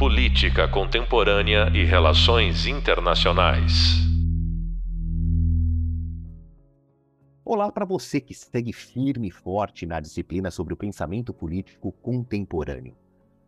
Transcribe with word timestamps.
Política 0.00 0.66
Contemporânea 0.66 1.70
e 1.74 1.84
Relações 1.84 2.64
Internacionais. 2.64 3.98
Olá 7.44 7.70
para 7.70 7.84
você 7.84 8.18
que 8.18 8.32
segue 8.32 8.72
firme 8.72 9.28
e 9.28 9.30
forte 9.30 9.84
na 9.84 10.00
disciplina 10.00 10.50
sobre 10.50 10.72
o 10.72 10.76
pensamento 10.78 11.34
político 11.34 11.92
contemporâneo. 11.92 12.96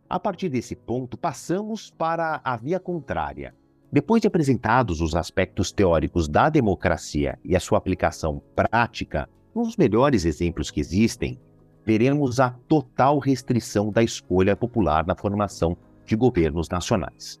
A 0.07 0.19
partir 0.19 0.47
desse 0.47 0.75
ponto, 0.75 1.17
passamos 1.17 1.89
para 1.89 2.39
a 2.43 2.55
via 2.55 2.79
contrária. 2.79 3.55
Depois 3.91 4.21
de 4.21 4.27
apresentados 4.27 5.01
os 5.01 5.15
aspectos 5.15 5.71
teóricos 5.71 6.27
da 6.27 6.51
democracia 6.51 7.39
e 7.43 7.55
a 7.55 7.59
sua 7.59 7.79
aplicação 7.79 8.43
prática, 8.55 9.27
nos 9.55 9.75
melhores 9.75 10.23
exemplos 10.23 10.69
que 10.69 10.79
existem, 10.79 11.39
veremos 11.83 12.39
a 12.39 12.51
total 12.67 13.17
restrição 13.17 13.91
da 13.91 14.03
escolha 14.03 14.55
popular 14.55 15.03
na 15.03 15.15
formação 15.15 15.75
de 16.05 16.15
governos 16.15 16.69
nacionais. 16.69 17.39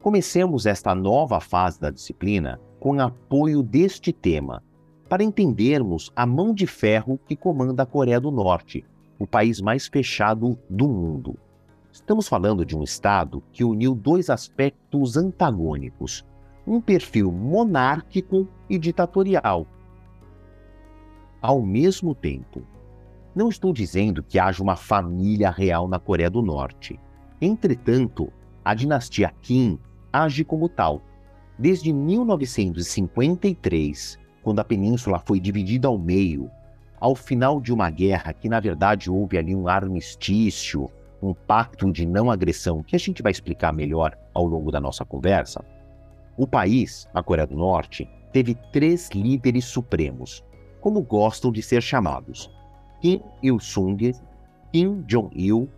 Comecemos 0.00 0.66
esta 0.66 0.94
nova 0.94 1.40
fase 1.40 1.80
da 1.80 1.90
disciplina 1.90 2.60
com 2.78 3.00
apoio 3.00 3.62
deste 3.62 4.12
tema, 4.12 4.62
para 5.08 5.22
entendermos 5.22 6.10
a 6.16 6.24
mão 6.24 6.54
de 6.54 6.66
ferro 6.66 7.18
que 7.26 7.36
comanda 7.36 7.82
a 7.82 7.86
Coreia 7.86 8.20
do 8.20 8.30
Norte, 8.30 8.84
o 9.18 9.26
país 9.26 9.60
mais 9.60 9.86
fechado 9.86 10.58
do 10.68 10.88
mundo. 10.88 11.36
Estamos 11.92 12.28
falando 12.28 12.64
de 12.64 12.76
um 12.76 12.82
Estado 12.82 13.42
que 13.52 13.64
uniu 13.64 13.94
dois 13.94 14.30
aspectos 14.30 15.16
antagônicos: 15.16 16.24
um 16.66 16.80
perfil 16.80 17.30
monárquico 17.32 18.48
e 18.68 18.78
ditatorial. 18.78 19.66
Ao 21.42 21.60
mesmo 21.60 22.14
tempo, 22.14 22.62
não 23.34 23.48
estou 23.48 23.72
dizendo 23.72 24.22
que 24.22 24.38
haja 24.38 24.62
uma 24.62 24.76
família 24.76 25.50
real 25.50 25.88
na 25.88 25.98
Coreia 25.98 26.30
do 26.30 26.40
Norte. 26.40 26.98
Entretanto, 27.40 28.30
a 28.64 28.74
dinastia 28.74 29.32
Kim 29.40 29.78
age 30.12 30.44
como 30.44 30.68
tal. 30.68 31.00
Desde 31.58 31.92
1953, 31.92 34.18
quando 34.42 34.60
a 34.60 34.64
península 34.64 35.18
foi 35.18 35.40
dividida 35.40 35.88
ao 35.88 35.98
meio, 35.98 36.48
ao 36.98 37.14
final 37.14 37.60
de 37.60 37.72
uma 37.72 37.90
guerra 37.90 38.32
que 38.32 38.48
na 38.48 38.60
verdade 38.60 39.10
houve 39.10 39.36
ali 39.38 39.54
um 39.54 39.68
armistício, 39.68 40.90
um 41.22 41.34
pacto 41.34 41.92
de 41.92 42.06
não 42.06 42.30
agressão, 42.30 42.82
que 42.82 42.96
a 42.96 42.98
gente 42.98 43.22
vai 43.22 43.32
explicar 43.32 43.72
melhor 43.72 44.16
ao 44.34 44.46
longo 44.46 44.70
da 44.70 44.80
nossa 44.80 45.04
conversa, 45.04 45.64
o 46.36 46.46
país, 46.46 47.08
a 47.12 47.22
Coreia 47.22 47.46
do 47.46 47.56
Norte, 47.56 48.08
teve 48.32 48.54
três 48.72 49.10
líderes 49.10 49.66
supremos, 49.66 50.42
como 50.80 51.02
gostam 51.02 51.52
de 51.52 51.62
ser 51.62 51.82
chamados: 51.82 52.50
Kim 53.00 53.20
Il-sung, 53.42 54.14
Kim 54.72 55.04
Jong-il 55.06 55.68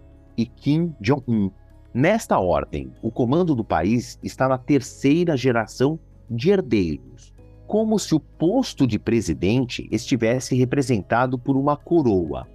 e 0.43 0.47
Kim 0.47 0.95
Jong-un. 1.01 1.51
Nesta 1.95 2.39
ordem, 2.39 2.93
o 3.01 3.11
comando 3.11 3.55
do 3.55 3.65
país 3.65 4.19
está 4.23 4.48
na 4.48 4.59
terceira 4.59 5.37
geração 5.37 5.98
de 6.29 6.51
herdeiros, 6.51 7.33
como 7.67 7.98
se 7.98 8.15
o 8.15 8.21
posto 8.21 8.87
de 8.87 8.98
presidente 8.98 9.89
estivesse 9.93 10.57
representado 10.57 11.39
por 11.39 11.57
uma 11.57 11.77
coroa. 11.77 12.48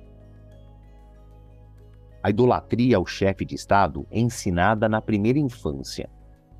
A 2.21 2.29
idolatria 2.29 2.97
ao 2.97 3.05
chefe 3.05 3.45
de 3.45 3.55
Estado 3.55 4.05
é 4.11 4.19
ensinada 4.19 4.89
na 4.89 4.99
primeira 4.99 5.39
infância. 5.39 6.09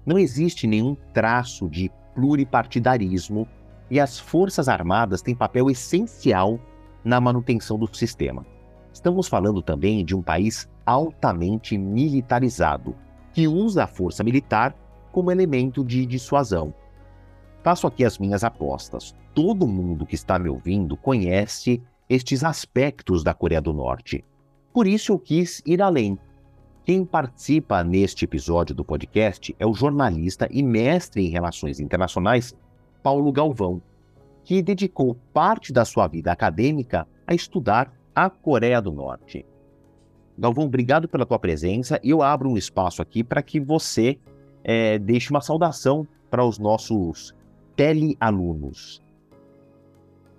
Não 0.06 0.18
existe 0.18 0.66
nenhum 0.66 0.96
traço 1.14 1.68
de 1.68 1.92
pluripartidarismo 2.16 3.48
e 3.90 4.00
as 4.00 4.18
Forças 4.18 4.70
Armadas 4.70 5.22
têm 5.22 5.36
papel 5.36 5.70
essencial 5.70 6.60
na 7.04 7.20
manutenção 7.20 7.78
do 7.78 7.94
sistema. 7.94 8.46
Estamos 8.94 9.28
falando 9.28 9.62
também 9.62 10.06
de 10.06 10.16
um 10.16 10.22
país 10.22 10.70
altamente 10.88 11.78
militarizado, 11.78 12.96
que 13.34 13.48
usa 13.48 13.84
a 13.84 13.88
força 13.88 14.24
militar 14.24 14.74
como 15.12 15.32
elemento 15.32 15.84
de 15.84 16.06
dissuasão. 16.06 16.74
Faço 17.62 17.86
aqui 17.86 18.06
as 18.06 18.18
minhas 18.18 18.44
apostas. 18.44 19.14
Todo 19.34 19.68
mundo 19.68 20.06
que 20.06 20.16
está 20.16 20.40
me 20.40 20.48
ouvindo 20.48 20.96
conhece 20.96 21.84
estes 22.10 22.44
aspectos 22.44 23.24
da 23.24 23.34
Coreia 23.34 23.62
do 23.62 23.74
Norte. 23.74 24.24
Por 24.74 24.88
isso 24.88 25.12
eu 25.12 25.20
quis 25.20 25.62
ir 25.66 25.82
além. 25.82 26.18
Quem 26.86 27.04
participa 27.04 27.84
neste 27.84 28.24
episódio 28.24 28.74
do 28.74 28.86
podcast 28.86 29.54
é 29.60 29.66
o 29.66 29.74
jornalista 29.74 30.48
e 30.50 30.64
mestre 30.64 31.26
em 31.26 31.30
relações 31.30 31.82
internacionais 31.82 32.56
Paulo 33.04 33.30
Galvão, 33.32 33.82
que 34.46 34.62
dedicou 34.62 35.16
parte 35.34 35.74
da 35.74 35.84
sua 35.84 36.08
vida 36.08 36.32
acadêmica 36.32 37.06
a 37.28 37.34
estudar 37.34 37.92
a 38.16 38.30
Coreia 38.30 38.82
do 38.82 38.92
Norte. 38.94 39.46
Galvão, 40.38 40.66
obrigado 40.66 41.08
pela 41.08 41.26
tua 41.26 41.40
presença 41.40 42.00
eu 42.04 42.22
abro 42.22 42.50
um 42.50 42.58
espaço 42.58 43.02
aqui 43.02 43.24
para 43.24 43.42
que 43.42 43.60
você 43.60 44.20
é, 44.64 45.00
deixe 45.00 45.32
uma 45.32 45.42
saudação 45.42 46.08
para 46.30 46.46
os 46.46 46.60
nossos 46.60 47.34
telealunos. 47.76 49.02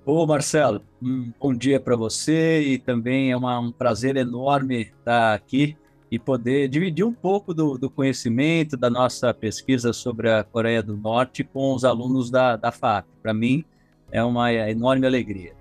Ô 0.04 0.26
Marcelo, 0.26 0.82
um 1.02 1.32
bom 1.38 1.52
dia 1.52 1.78
para 1.80 1.96
você 1.96 2.62
e 2.62 2.78
também 2.78 3.30
é 3.30 3.36
uma, 3.36 3.58
um 3.58 3.72
prazer 3.72 4.16
enorme 4.16 4.82
estar 4.82 5.34
aqui 5.34 5.76
e 6.10 6.18
poder 6.18 6.68
dividir 6.68 7.04
um 7.04 7.12
pouco 7.12 7.52
do, 7.52 7.76
do, 7.76 7.90
conhecimento 7.90 8.76
da 8.76 8.88
nossa 8.88 9.34
pesquisa 9.34 9.92
sobre 9.92 10.30
a 10.30 10.42
Coreia 10.42 10.82
do 10.82 10.96
Norte 10.96 11.44
com 11.44 11.74
os 11.74 11.84
alunos 11.84 12.30
da, 12.30 12.56
da 12.56 12.72
FAP. 12.72 13.06
Para 13.22 13.34
mim, 13.34 13.64
é 14.10 14.24
uma 14.24 14.50
enorme 14.52 15.06
alegria. 15.06 15.57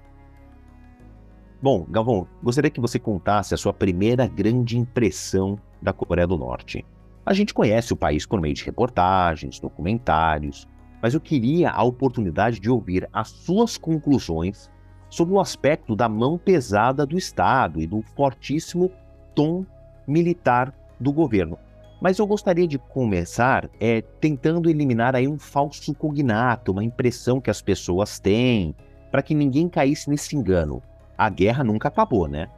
Bom, 1.59 1.88
Galvão, 1.90 2.28
gostaria 2.44 2.69
que 2.69 2.79
você 2.79 3.00
contasse 3.00 3.51
a 3.51 3.57
sua 3.57 3.73
primeira 3.73 4.28
grande 4.28 4.78
impressão 4.78 5.59
da 5.81 5.91
Coreia 5.91 6.28
do 6.28 6.38
Norte. 6.38 6.85
A 7.25 7.34
gente 7.34 7.51
conhece 7.51 7.91
o 7.91 7.95
país 7.97 8.28
por 8.28 8.40
meio 8.40 8.53
de 8.53 8.63
reportagens, 8.63 9.59
documentários, 9.59 10.68
mas 11.01 11.16
eu 11.16 11.19
queria 11.19 11.72
a 11.72 11.84
oportunidade 11.84 12.59
de 12.59 12.69
ouvir 12.69 13.09
as 13.12 13.29
suas 13.29 13.75
conclusões 13.75 14.69
sobre 15.09 15.34
o 15.34 15.40
aspecto 15.40 15.95
da 15.95 16.07
mão 16.07 16.38
pesada 16.38 17.07
do 17.07 17.18
Estado 17.18 17.81
e 17.81 17.88
do 17.88 18.03
fortíssimo 18.16 18.91
tom 19.34 19.66
militar 20.07 20.72
do 21.00 21.12
governo. 21.12 21.57
Mas 22.00 22.19
eu 22.19 22.28
gostaria 22.28 22.68
de 22.68 22.78
começar 22.78 23.68
é, 23.79 24.01
tentando 24.22 24.69
eliminar 24.69 25.16
aí 25.16 25.28
um 25.28 25.39
falso 25.39 25.91
cognato, 25.95 26.72
uma 26.72 26.84
impressão 26.84 27.41
que 27.41 27.50
as 27.50 27.63
pessoas 27.63 28.19
têm, 28.19 28.75
para 29.12 29.24
que 29.24 29.34
ninguém 29.34 29.68
caísse 29.68 30.07
nesse 30.07 30.35
engano. 30.35 30.84
A 31.17 31.29
guerra 31.29 31.63
nunca 31.63 31.88
acabou, 31.88 32.28
né? 32.28 32.50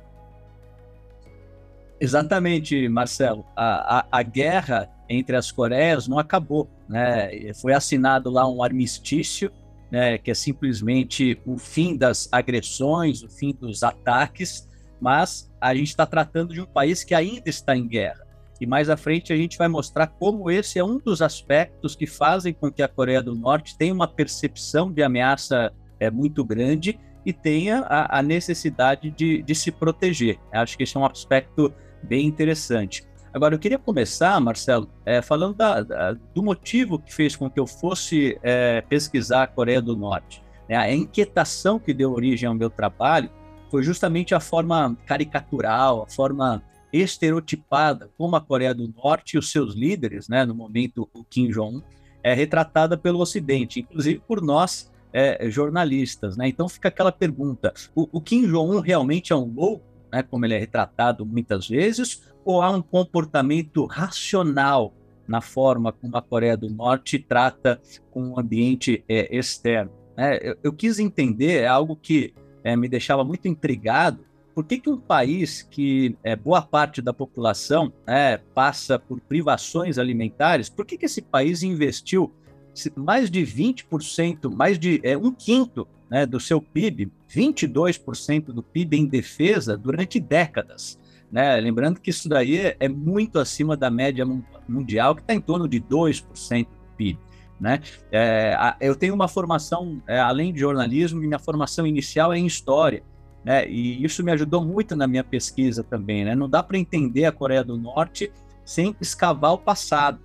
Exatamente, 1.99 2.87
Marcelo. 2.87 3.45
A, 3.55 3.99
a, 3.99 4.07
a 4.11 4.23
guerra 4.23 4.89
entre 5.09 5.35
as 5.35 5.51
Coreias 5.51 6.07
não 6.07 6.17
acabou. 6.17 6.69
Né? 6.87 7.53
Foi 7.53 7.73
assinado 7.73 8.29
lá 8.29 8.47
um 8.47 8.63
armistício, 8.63 9.51
né, 9.91 10.17
que 10.17 10.31
é 10.31 10.33
simplesmente 10.33 11.41
o 11.45 11.57
fim 11.57 11.97
das 11.97 12.29
agressões, 12.31 13.23
o 13.23 13.29
fim 13.29 13.53
dos 13.53 13.81
ataques, 13.83 14.67
mas 15.01 15.51
a 15.59 15.73
gente 15.73 15.87
está 15.87 16.05
tratando 16.05 16.53
de 16.53 16.61
um 16.61 16.65
país 16.65 17.03
que 17.03 17.15
ainda 17.15 17.49
está 17.49 17.75
em 17.75 17.87
guerra. 17.87 18.27
E 18.61 18.67
mais 18.67 18.89
à 18.89 18.97
frente 18.97 19.33
a 19.33 19.37
gente 19.37 19.57
vai 19.57 19.67
mostrar 19.67 20.07
como 20.07 20.51
esse 20.51 20.77
é 20.77 20.83
um 20.83 20.99
dos 20.99 21.21
aspectos 21.21 21.95
que 21.95 22.05
fazem 22.05 22.53
com 22.53 22.71
que 22.71 22.83
a 22.83 22.87
Coreia 22.87 23.21
do 23.21 23.33
Norte 23.33 23.77
tenha 23.77 23.93
uma 23.93 24.07
percepção 24.07 24.91
de 24.91 25.01
ameaça 25.01 25.73
é, 25.99 26.11
muito 26.11 26.43
grande 26.43 26.99
e 27.25 27.33
tenha 27.33 27.81
a, 27.81 28.19
a 28.19 28.21
necessidade 28.21 29.11
de, 29.11 29.41
de, 29.41 29.55
se 29.55 29.71
proteger. 29.71 30.39
Eu 30.53 30.61
acho 30.61 30.77
que 30.77 30.83
esse 30.83 30.95
é 30.95 30.99
um 30.99 31.05
aspecto 31.05 31.73
bem 32.03 32.25
interessante. 32.25 33.03
Agora, 33.33 33.53
eu 33.53 33.59
queria 33.59 33.77
começar, 33.77 34.39
Marcelo, 34.39 34.89
é, 35.05 35.21
falando 35.21 35.55
da, 35.55 35.81
da, 35.81 36.13
do 36.13 36.41
motivo 36.41 36.97
que 36.97 37.13
fez 37.13 37.35
com 37.35 37.49
que 37.49 37.59
eu 37.59 37.67
fosse 37.67 38.39
é, 38.41 38.81
pesquisar 38.81 39.43
a 39.43 39.47
Coreia 39.47 39.81
do 39.81 39.95
Norte. 39.95 40.41
Né? 40.67 40.75
A 40.75 40.91
inquietação 40.91 41.77
que 41.77 41.93
deu 41.93 42.11
origem 42.11 42.47
ao 42.47 42.55
meu 42.55 42.69
trabalho 42.69 43.29
foi 43.69 43.83
justamente 43.83 44.33
a 44.33 44.39
forma 44.39 44.97
caricatural, 45.05 46.03
a 46.03 46.09
forma 46.09 46.63
estereotipada 46.91 48.09
como 48.17 48.35
a 48.35 48.41
Coreia 48.41 48.73
do 48.73 48.87
Norte 48.87 49.35
e 49.35 49.37
os 49.37 49.51
seus 49.51 49.75
líderes, 49.75 50.27
né, 50.27 50.43
no 50.43 50.55
momento 50.55 51.07
o 51.13 51.23
Kim 51.23 51.49
Jong-un, 51.49 51.81
é 52.23 52.33
retratada 52.33 52.97
pelo 52.97 53.19
Ocidente, 53.19 53.81
inclusive 53.81 54.21
por 54.27 54.41
nós 54.41 54.91
é, 55.13 55.49
jornalistas. 55.49 56.37
Né? 56.37 56.47
Então 56.49 56.67
fica 56.69 56.87
aquela 56.87 57.11
pergunta: 57.11 57.73
o, 57.95 58.07
o 58.11 58.21
Kim 58.21 58.47
Jong-un 58.47 58.79
realmente 58.79 59.33
é 59.33 59.35
um 59.35 59.51
louco, 59.53 59.85
né, 60.11 60.23
como 60.23 60.45
ele 60.45 60.55
é 60.55 60.59
retratado 60.59 61.25
muitas 61.25 61.67
vezes, 61.67 62.23
ou 62.43 62.61
há 62.61 62.69
um 62.69 62.81
comportamento 62.81 63.85
racional 63.85 64.93
na 65.27 65.41
forma 65.41 65.91
como 65.91 66.17
a 66.17 66.21
Coreia 66.21 66.57
do 66.57 66.69
Norte 66.69 67.19
trata 67.19 67.79
com 68.09 68.29
o 68.29 68.39
ambiente 68.39 69.03
é, 69.07 69.35
externo? 69.35 69.91
Né? 70.17 70.39
Eu, 70.41 70.57
eu, 70.63 70.73
quis 70.73 70.99
entender, 70.99 71.61
é 71.61 71.67
algo 71.67 71.95
que 71.95 72.33
é, 72.63 72.75
me 72.75 72.89
deixava 72.89 73.23
muito 73.23 73.47
intrigado, 73.47 74.25
por 74.55 74.65
que, 74.65 74.79
que 74.79 74.89
um 74.89 74.97
país 74.97 75.61
que 75.61 76.17
é, 76.23 76.35
boa 76.35 76.61
parte 76.61 77.01
da 77.01 77.13
população 77.13 77.93
é, 78.05 78.37
passa 78.53 78.99
por 78.99 79.21
privações 79.21 79.97
alimentares, 79.97 80.67
por 80.67 80.85
que, 80.85 80.97
que 80.97 81.05
esse 81.05 81.21
país 81.21 81.63
investiu 81.63 82.33
mais 82.95 83.29
de 83.29 83.41
20%, 83.41 84.53
mais 84.53 84.77
de 84.77 84.99
é, 85.03 85.17
um 85.17 85.31
quinto 85.31 85.87
né, 86.09 86.25
do 86.25 86.39
seu 86.39 86.61
PIB, 86.61 87.11
22% 87.29 88.45
do 88.45 88.63
PIB 88.63 88.97
em 88.97 89.05
defesa 89.05 89.77
durante 89.77 90.19
décadas? 90.19 90.97
Né? 91.31 91.55
Lembrando 91.57 91.99
que 91.99 92.09
isso 92.09 92.27
daí 92.27 92.75
é, 92.79 92.87
muito 92.87 93.39
acima 93.39 93.77
da 93.77 93.89
média 93.89 94.25
mundial, 94.67 95.15
que 95.15 95.21
está 95.21 95.33
em 95.33 95.41
torno 95.41 95.67
de 95.67 95.79
2% 95.79 96.65
do 96.65 96.95
PIB. 96.97 97.19
Né? 97.59 97.81
É, 98.11 98.55
eu 98.79 98.95
tenho 98.95 99.13
uma 99.13 99.27
formação, 99.27 100.01
é, 100.07 100.19
além 100.19 100.53
de 100.53 100.59
jornalismo, 100.59 101.19
minha 101.19 101.39
formação 101.39 101.85
inicial 101.85 102.33
é 102.33 102.37
em 102.37 102.45
história. 102.45 103.03
Né? 103.43 103.69
E 103.69 104.03
isso 104.03 104.23
me 104.23 104.31
ajudou 104.31 104.63
muito 104.63 104.95
na 104.95 105.07
minha 105.07 105.23
pesquisa 105.23 105.83
também. 105.83 106.25
Né? 106.25 106.35
Não 106.35 106.49
dá 106.49 106.63
para 106.63 106.77
entender 106.77 107.25
a 107.25 107.31
Coreia 107.31 107.63
do 107.63 107.77
Norte 107.77 108.31
sem 108.63 108.95
escavar 109.01 109.53
o 109.53 109.57
passado. 109.57 110.19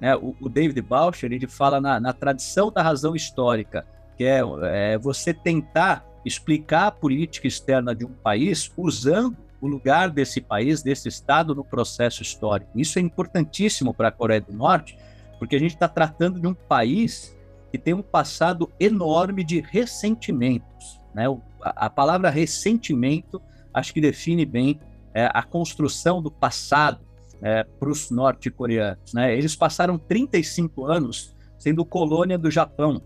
Né? 0.00 0.14
O, 0.16 0.34
o 0.40 0.48
David 0.48 0.80
Boucher 0.82 1.32
ele 1.32 1.46
fala 1.46 1.80
na, 1.80 1.98
na, 1.98 2.12
tradição 2.12 2.70
da 2.70 2.82
razão 2.82 3.14
histórica, 3.14 3.86
que 4.16 4.24
é, 4.24 4.40
é 4.62 4.98
você 4.98 5.32
tentar 5.34 6.04
explicar 6.24 6.88
a 6.88 6.90
política 6.90 7.46
externa 7.46 7.94
de 7.94 8.04
um 8.04 8.12
país 8.12 8.70
usando 8.76 9.36
o 9.60 9.66
lugar 9.66 10.10
desse 10.10 10.40
país, 10.40 10.82
desse 10.82 11.08
Estado 11.08 11.54
no 11.54 11.64
processo 11.64 12.22
histórico. 12.22 12.70
Isso 12.78 12.98
é 12.98 13.02
importantíssimo 13.02 13.92
para 13.92 14.08
a 14.08 14.12
Coreia 14.12 14.40
do 14.40 14.52
Norte, 14.52 14.96
porque 15.38 15.56
a 15.56 15.58
gente 15.58 15.74
está 15.74 15.88
tratando 15.88 16.40
de 16.40 16.46
um 16.46 16.54
país 16.54 17.36
que 17.70 17.78
tem 17.78 17.94
um 17.94 18.02
passado 18.02 18.70
enorme 18.78 19.44
de 19.44 19.60
ressentimentos. 19.60 21.00
Né? 21.14 21.24
A, 21.60 21.90
palavra 21.90 22.30
ressentimento 22.30 23.42
acho 23.74 23.92
que 23.92 24.00
define 24.00 24.46
bem 24.46 24.80
é, 25.12 25.28
a 25.32 25.42
construção 25.42 26.22
do 26.22 26.30
passado 26.30 27.00
é, 27.42 27.64
para 27.64 27.88
os 27.88 28.10
norte-coreanos. 28.10 29.12
Né? 29.12 29.36
Eles 29.36 29.54
passaram 29.54 29.98
35 29.98 30.86
anos 30.86 31.34
sendo 31.58 31.84
colônia 31.84 32.38
do 32.38 32.50
Japão. 32.50 33.02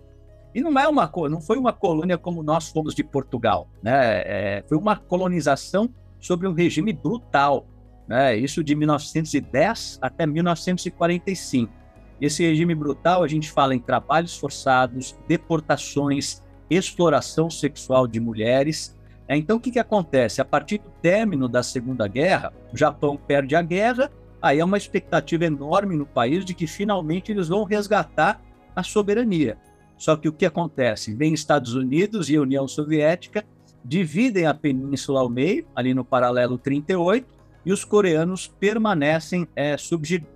E 0.54 0.60
não 0.60 0.78
é 0.78 0.86
uma 0.86 1.10
não 1.30 1.40
foi 1.40 1.56
uma 1.56 1.72
colônia 1.72 2.18
como 2.18 2.42
nós 2.42 2.68
fomos 2.68 2.94
de 2.94 3.02
Portugal, 3.02 3.68
né? 3.82 4.22
É, 4.24 4.64
foi 4.68 4.76
uma 4.76 4.96
colonização 4.96 5.88
sobre 6.20 6.46
um 6.46 6.52
regime 6.52 6.92
brutal, 6.92 7.66
né? 8.06 8.36
Isso 8.36 8.62
de 8.62 8.74
1910 8.74 9.98
até 10.02 10.26
1945. 10.26 11.72
Esse 12.20 12.46
regime 12.46 12.74
brutal 12.74 13.24
a 13.24 13.28
gente 13.28 13.50
fala 13.50 13.74
em 13.74 13.78
trabalhos 13.78 14.36
forçados, 14.36 15.16
deportações, 15.26 16.42
exploração 16.70 17.48
sexual 17.48 18.06
de 18.06 18.20
mulheres. 18.20 18.96
É, 19.26 19.36
então 19.36 19.56
o 19.56 19.60
que, 19.60 19.70
que 19.70 19.78
acontece? 19.78 20.40
A 20.40 20.44
partir 20.44 20.78
do 20.78 20.90
término 21.00 21.48
da 21.48 21.62
Segunda 21.62 22.06
Guerra, 22.06 22.52
o 22.72 22.76
Japão 22.76 23.16
perde 23.16 23.56
a 23.56 23.62
guerra, 23.62 24.10
aí 24.42 24.60
há 24.60 24.64
uma 24.64 24.76
expectativa 24.76 25.44
enorme 25.44 25.96
no 25.96 26.04
país 26.04 26.44
de 26.44 26.52
que 26.52 26.66
finalmente 26.66 27.30
eles 27.30 27.48
vão 27.48 27.62
resgatar 27.62 28.42
a 28.74 28.82
soberania. 28.82 29.56
Só 29.96 30.16
que 30.16 30.28
o 30.28 30.32
que 30.32 30.44
acontece? 30.44 31.14
Vem 31.14 31.32
Estados 31.32 31.74
Unidos 31.74 32.28
e 32.28 32.36
União 32.36 32.66
Soviética, 32.66 33.44
dividem 33.84 34.46
a 34.46 34.52
península 34.52 35.20
ao 35.20 35.28
meio, 35.28 35.64
ali 35.76 35.94
no 35.94 36.04
paralelo 36.04 36.58
38, 36.58 37.26
e 37.64 37.72
os 37.72 37.84
coreanos 37.84 38.48
permanecem 38.48 39.46
é, 39.54 39.76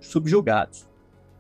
subjugados. 0.01 0.89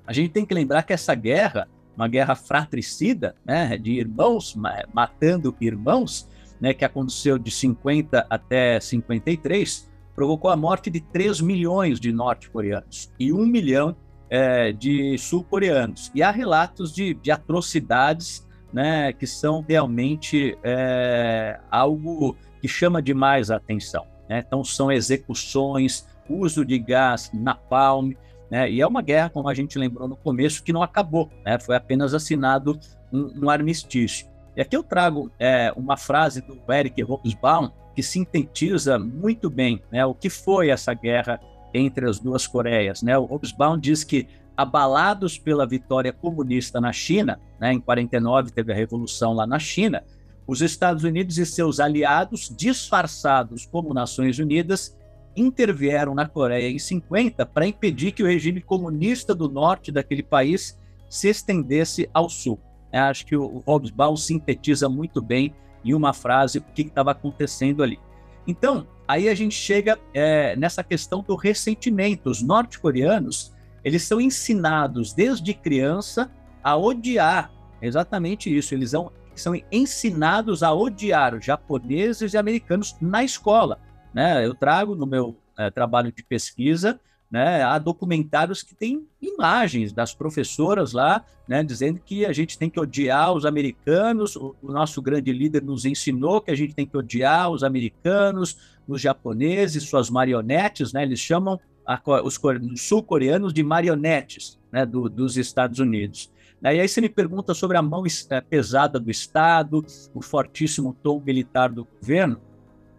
A 0.04 0.12
gente 0.12 0.30
tem 0.32 0.44
que 0.44 0.54
lembrar 0.54 0.82
que 0.82 0.92
essa 0.92 1.14
guerra, 1.14 1.68
uma 1.96 2.08
guerra 2.08 2.34
fratricida, 2.34 3.36
né, 3.44 3.76
de 3.76 3.92
irmãos 3.92 4.56
matando 4.92 5.54
irmãos, 5.60 6.28
né, 6.60 6.74
que 6.74 6.84
aconteceu 6.84 7.38
de 7.38 7.50
50 7.50 8.26
até 8.28 8.80
53, 8.80 9.88
provocou 10.16 10.50
a 10.50 10.56
morte 10.56 10.90
de 10.90 11.00
3 11.00 11.42
milhões 11.42 12.00
de 12.00 12.10
norte-coreanos 12.10 13.12
e 13.20 13.32
1 13.32 13.46
milhão 13.46 13.94
é, 14.30 14.72
de 14.72 15.16
sul-coreanos. 15.18 16.10
E 16.14 16.22
há 16.22 16.30
relatos 16.30 16.92
de, 16.92 17.14
de 17.14 17.30
atrocidades 17.30 18.46
né, 18.72 19.12
que 19.12 19.26
são 19.26 19.64
realmente 19.66 20.58
é, 20.64 21.60
algo 21.70 22.34
que 22.60 22.66
chama 22.66 23.02
demais 23.02 23.50
a 23.50 23.56
atenção. 23.56 24.06
Né? 24.28 24.42
Então, 24.44 24.64
são 24.64 24.90
execuções, 24.90 26.06
uso 26.28 26.64
de 26.64 26.78
gás 26.78 27.30
napalm, 27.32 28.12
né? 28.50 28.70
e 28.70 28.80
é 28.80 28.86
uma 28.86 29.02
guerra, 29.02 29.30
como 29.30 29.48
a 29.48 29.54
gente 29.54 29.78
lembrou 29.78 30.08
no 30.08 30.16
começo, 30.16 30.62
que 30.62 30.72
não 30.72 30.82
acabou, 30.82 31.30
né? 31.44 31.58
foi 31.58 31.76
apenas 31.76 32.14
assinado 32.14 32.78
um, 33.12 33.44
um 33.44 33.50
armistício. 33.50 34.26
E 34.56 34.62
aqui 34.62 34.74
eu 34.74 34.82
trago 34.82 35.30
é, 35.38 35.72
uma 35.76 35.96
frase 35.96 36.40
do 36.40 36.58
Eric 36.72 37.02
Hobsbawm, 37.02 37.70
que 37.96 38.02
sintetiza 38.02 38.98
muito 38.98 39.48
bem 39.48 39.82
né, 39.90 40.04
o 40.04 40.14
que 40.14 40.28
foi 40.28 40.69
essa 40.69 40.93
guerra 40.93 41.40
entre 41.72 42.06
as 42.06 42.20
duas 42.20 42.46
Coreias. 42.46 43.02
Né? 43.02 43.16
O 43.16 43.25
Hobsbawm 43.25 43.81
diz 43.81 44.04
que, 44.04 44.28
abalados 44.54 45.38
pela 45.38 45.66
vitória 45.66 46.12
comunista 46.12 46.78
na 46.78 46.93
China, 46.93 47.40
né, 47.58 47.72
em 47.72 47.81
49 47.81 48.50
teve 48.50 48.70
a 48.70 48.76
revolução 48.76 49.32
lá 49.32 49.46
na 49.46 49.58
China, 49.58 50.04
os 50.46 50.60
Estados 50.60 51.04
Unidos 51.04 51.38
e 51.38 51.46
seus 51.46 51.81
aliados, 51.81 52.54
disfarçados 52.54 53.64
como 53.64 53.94
Nações 53.94 54.38
Unidas, 54.38 54.94
intervieram 55.34 56.14
na 56.14 56.26
Coreia 56.26 56.70
em 56.70 56.78
50 56.78 57.46
para 57.46 57.66
impedir 57.66 58.12
que 58.12 58.22
o 58.22 58.26
regime 58.26 58.60
comunista 58.60 59.34
do 59.34 59.49
norte 59.49 59.90
daquele 59.90 60.22
país 60.22 60.78
se 61.08 61.28
estendesse 61.28 62.08
ao 62.12 62.28
sul. 62.28 62.60
Eu 62.92 63.02
acho 63.04 63.26
que 63.26 63.37
o 63.37 63.62
Hobsbawm 63.66 64.16
sintetiza 64.16 64.88
muito 64.88 65.20
bem 65.22 65.54
em 65.90 65.94
uma 65.94 66.12
frase 66.12 66.58
o 66.58 66.62
que 66.62 66.82
estava 66.82 67.12
acontecendo 67.12 67.82
ali. 67.82 67.98
Então, 68.46 68.86
aí 69.06 69.28
a 69.28 69.34
gente 69.34 69.54
chega 69.54 69.98
é, 70.14 70.56
nessa 70.56 70.82
questão 70.82 71.22
do 71.22 71.34
ressentimento. 71.34 72.30
Os 72.30 72.42
norte-coreanos, 72.42 73.52
eles 73.84 74.02
são 74.02 74.20
ensinados 74.20 75.12
desde 75.12 75.54
criança 75.54 76.30
a 76.62 76.76
odiar, 76.76 77.52
exatamente 77.80 78.54
isso, 78.54 78.74
eles 78.74 78.90
são, 78.90 79.12
são 79.34 79.54
ensinados 79.70 80.62
a 80.62 80.72
odiar 80.72 81.34
os 81.34 81.44
japoneses 81.44 82.34
e 82.34 82.36
americanos 82.36 82.96
na 83.00 83.22
escola. 83.22 83.78
Né? 84.12 84.44
Eu 84.44 84.54
trago 84.54 84.96
no 84.96 85.06
meu 85.06 85.36
é, 85.56 85.70
trabalho 85.70 86.10
de 86.10 86.22
pesquisa 86.22 87.00
né, 87.31 87.62
há 87.62 87.78
documentários 87.78 88.62
que 88.62 88.75
têm 88.75 89.06
imagens 89.20 89.93
das 89.93 90.14
professoras 90.14 90.93
lá, 90.93 91.25
né, 91.49 91.62
dizendo 91.62 92.00
que 92.05 92.25
a 92.25 92.32
gente 92.32 92.58
tem 92.58 92.70
que 92.70 92.78
odiar 92.78 93.32
os 93.32 93.44
americanos. 93.44 94.37
O, 94.37 94.55
nosso 94.62 95.02
grande 95.02 95.32
líder 95.32 95.62
nos 95.62 95.84
ensinou 95.84 96.40
que 96.40 96.50
a 96.50 96.56
gente 96.56 96.75
tem 96.75 96.87
que 96.87 96.96
odiar 96.96 97.50
os 97.50 97.64
americanos, 97.64 98.56
os 98.87 99.00
japoneses, 99.00 99.84
suas 99.84 100.08
marionetes, 100.08 100.93
né, 100.93 101.02
eles 101.02 101.19
chamam 101.19 101.58
a, 101.84 102.00
os 102.23 102.40
sul-coreanos 102.76 103.52
de 103.52 103.62
marionetes 103.62 104.58
né, 104.70 104.87
do, 104.87 105.08
dos 105.08 105.37
Estados 105.37 105.78
Unidos. 105.78 106.31
E 106.62 106.69
aí 106.69 106.88
você 106.88 107.00
me 107.00 107.08
pergunta 107.08 107.55
sobre 107.55 107.76
a 107.76 107.82
mão 107.82 108.02
é, 108.31 108.40
pesada 108.40 108.99
do 108.99 109.11
Estado, 109.11 109.84
o 110.14 110.23
fortíssimo 110.23 110.96
tom 111.02 111.23
militar 111.25 111.70
do 111.70 111.84
governo, 111.84 112.40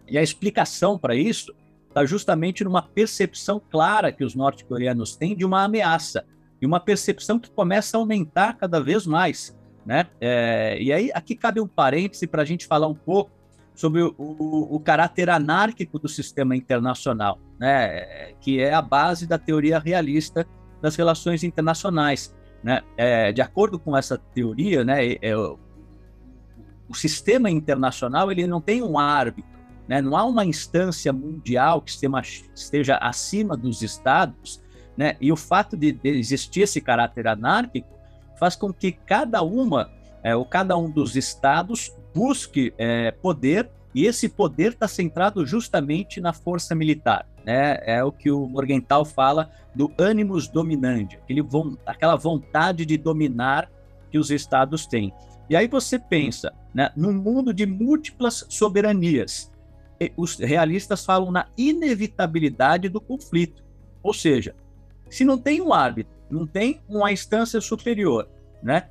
e 0.06 0.16
a 0.16 0.22
explicação 0.22 0.98
para 0.98 1.14
isso 1.14 1.52
está 1.88 2.04
justamente 2.04 2.62
numa 2.62 2.82
percepção 2.82 3.60
clara 3.70 4.12
que 4.12 4.24
os 4.24 4.34
norte-coreanos 4.34 5.16
têm 5.16 5.36
de 5.36 5.44
uma 5.44 5.64
ameaça, 5.64 6.24
e 6.60 6.66
uma 6.66 6.80
percepção 6.80 7.38
que 7.38 7.50
começa 7.50 7.96
a 7.96 8.00
aumentar 8.00 8.54
cada 8.54 8.80
vez 8.80 9.06
mais. 9.06 9.56
Né? 9.86 10.06
É, 10.20 10.76
e 10.80 10.92
aí, 10.92 11.10
aqui 11.14 11.34
cabe 11.34 11.60
um 11.60 11.66
parêntese 11.66 12.26
para 12.26 12.42
a 12.42 12.44
gente 12.44 12.66
falar 12.66 12.88
um 12.88 12.94
pouco 12.94 13.30
sobre 13.74 14.02
o, 14.02 14.14
o, 14.18 14.74
o, 14.74 14.80
caráter 14.80 15.30
anárquico 15.30 15.98
do 15.98 16.08
sistema 16.08 16.56
internacional, 16.56 17.38
né? 17.58 18.32
que 18.40 18.60
é 18.60 18.74
a 18.74 18.82
base 18.82 19.26
da 19.26 19.38
teoria 19.38 19.78
realista 19.78 20.46
das 20.82 20.96
relações 20.96 21.44
internacionais. 21.44 22.34
Né? 22.62 22.82
É, 22.96 23.32
de 23.32 23.40
acordo 23.40 23.78
com 23.78 23.96
essa 23.96 24.18
teoria, 24.18 24.82
né, 24.82 25.14
é, 25.22 25.36
o, 25.36 25.56
o 26.88 26.94
sistema 26.94 27.48
internacional 27.48 28.32
ele 28.32 28.48
não 28.48 28.60
tem 28.60 28.82
um 28.82 28.98
árbitro, 28.98 29.57
né? 29.88 30.02
Não 30.02 30.16
há 30.16 30.24
uma 30.24 30.44
instância 30.44 31.12
mundial 31.12 31.80
que 31.80 31.90
esteja 32.54 32.96
acima 32.96 33.56
dos 33.56 33.82
estados, 33.82 34.60
né? 34.96 35.16
E 35.20 35.32
o 35.32 35.36
fato 35.36 35.76
de, 35.76 35.98
existir 36.04 36.62
esse 36.62 36.80
caráter 36.80 37.26
anárquico 37.26 37.88
faz 38.38 38.54
com 38.54 38.72
que 38.72 38.92
cada 38.92 39.42
uma, 39.42 39.90
é, 40.22 40.36
ou 40.36 40.44
cada 40.44 40.76
um 40.76 40.90
dos 40.90 41.16
estados 41.16 41.92
busque 42.14 42.72
é, 42.76 43.10
poder 43.10 43.70
e 43.94 44.04
esse 44.06 44.28
poder 44.28 44.72
está 44.72 44.86
centrado 44.86 45.46
justamente 45.46 46.20
na 46.20 46.32
força 46.32 46.74
militar. 46.74 47.26
Né? 47.44 47.78
É 47.82 48.04
o 48.04 48.12
que 48.12 48.30
o 48.30 48.46
Morgenthau 48.46 49.04
fala 49.04 49.50
do 49.74 49.90
animus 49.98 50.48
dominandi, 50.48 51.16
aquele, 51.16 51.42
aquela 51.86 52.16
vontade 52.16 52.84
de 52.84 52.96
dominar 52.96 53.70
que 54.10 54.18
os 54.18 54.30
estados 54.30 54.86
têm. 54.86 55.12
E 55.48 55.56
aí 55.56 55.66
você 55.66 55.98
pensa, 55.98 56.52
né, 56.74 56.90
num 56.94 57.12
mundo 57.12 57.54
de 57.54 57.64
múltiplas 57.64 58.44
soberanias, 58.48 59.50
os 60.16 60.36
realistas 60.38 61.04
falam 61.04 61.30
na 61.30 61.48
inevitabilidade 61.56 62.88
do 62.88 63.00
conflito. 63.00 63.64
Ou 64.02 64.14
seja, 64.14 64.54
se 65.10 65.24
não 65.24 65.38
tem 65.38 65.60
um 65.60 65.72
árbitro, 65.72 66.12
não 66.30 66.46
tem 66.46 66.80
uma 66.88 67.10
instância 67.10 67.60
superior, 67.60 68.28
né? 68.62 68.88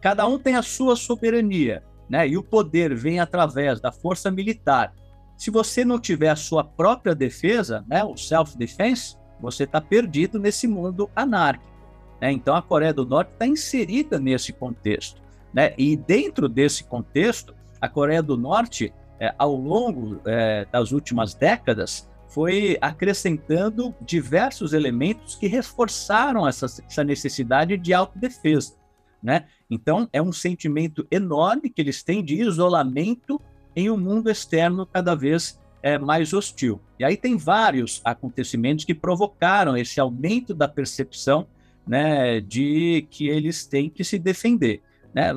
Cada 0.00 0.26
um 0.26 0.38
tem 0.38 0.56
a 0.56 0.62
sua 0.62 0.96
soberania, 0.96 1.82
né? 2.08 2.26
E 2.26 2.36
o 2.36 2.42
poder 2.42 2.94
vem 2.94 3.20
através 3.20 3.80
da 3.80 3.92
força 3.92 4.30
militar. 4.30 4.92
Se 5.36 5.50
você 5.50 5.84
não 5.84 5.98
tiver 5.98 6.28
a 6.28 6.36
sua 6.36 6.64
própria 6.64 7.14
defesa, 7.14 7.84
né, 7.88 8.02
o 8.04 8.16
self-defense, 8.16 9.16
você 9.40 9.64
está 9.64 9.80
perdido 9.80 10.38
nesse 10.38 10.68
mundo 10.68 11.10
anárquico. 11.14 11.72
Né? 12.20 12.30
Então 12.30 12.54
a 12.54 12.62
Coreia 12.62 12.94
do 12.94 13.04
Norte 13.04 13.32
está 13.32 13.46
inserida 13.46 14.18
nesse 14.18 14.52
contexto, 14.52 15.20
né? 15.52 15.74
E 15.76 15.96
dentro 15.96 16.48
desse 16.48 16.84
contexto, 16.84 17.54
a 17.80 17.88
Coreia 17.88 18.22
do 18.22 18.36
Norte 18.36 18.92
é, 19.22 19.32
ao 19.38 19.54
longo 19.54 20.20
é, 20.26 20.66
das 20.72 20.90
últimas 20.90 21.32
décadas, 21.32 22.10
foi 22.26 22.76
acrescentando 22.80 23.94
diversos 24.00 24.72
elementos 24.72 25.36
que 25.36 25.46
reforçaram 25.46 26.48
essa, 26.48 26.66
essa 26.66 27.04
necessidade 27.04 27.76
de 27.76 27.94
autodefesa. 27.94 28.74
Né? 29.22 29.44
Então, 29.70 30.08
é 30.12 30.20
um 30.20 30.32
sentimento 30.32 31.06
enorme 31.08 31.70
que 31.70 31.80
eles 31.80 32.02
têm 32.02 32.24
de 32.24 32.34
isolamento 32.42 33.40
em 33.76 33.88
um 33.88 33.96
mundo 33.96 34.28
externo 34.28 34.84
cada 34.84 35.14
vez 35.14 35.60
é, 35.84 35.96
mais 35.98 36.32
hostil. 36.32 36.80
E 36.98 37.04
aí 37.04 37.16
tem 37.16 37.36
vários 37.36 38.00
acontecimentos 38.04 38.84
que 38.84 38.92
provocaram 38.94 39.76
esse 39.76 40.00
aumento 40.00 40.52
da 40.52 40.66
percepção 40.66 41.46
né, 41.86 42.40
de 42.40 43.06
que 43.08 43.28
eles 43.28 43.66
têm 43.66 43.88
que 43.88 44.02
se 44.02 44.18
defender. 44.18 44.82
Né? 45.14 45.30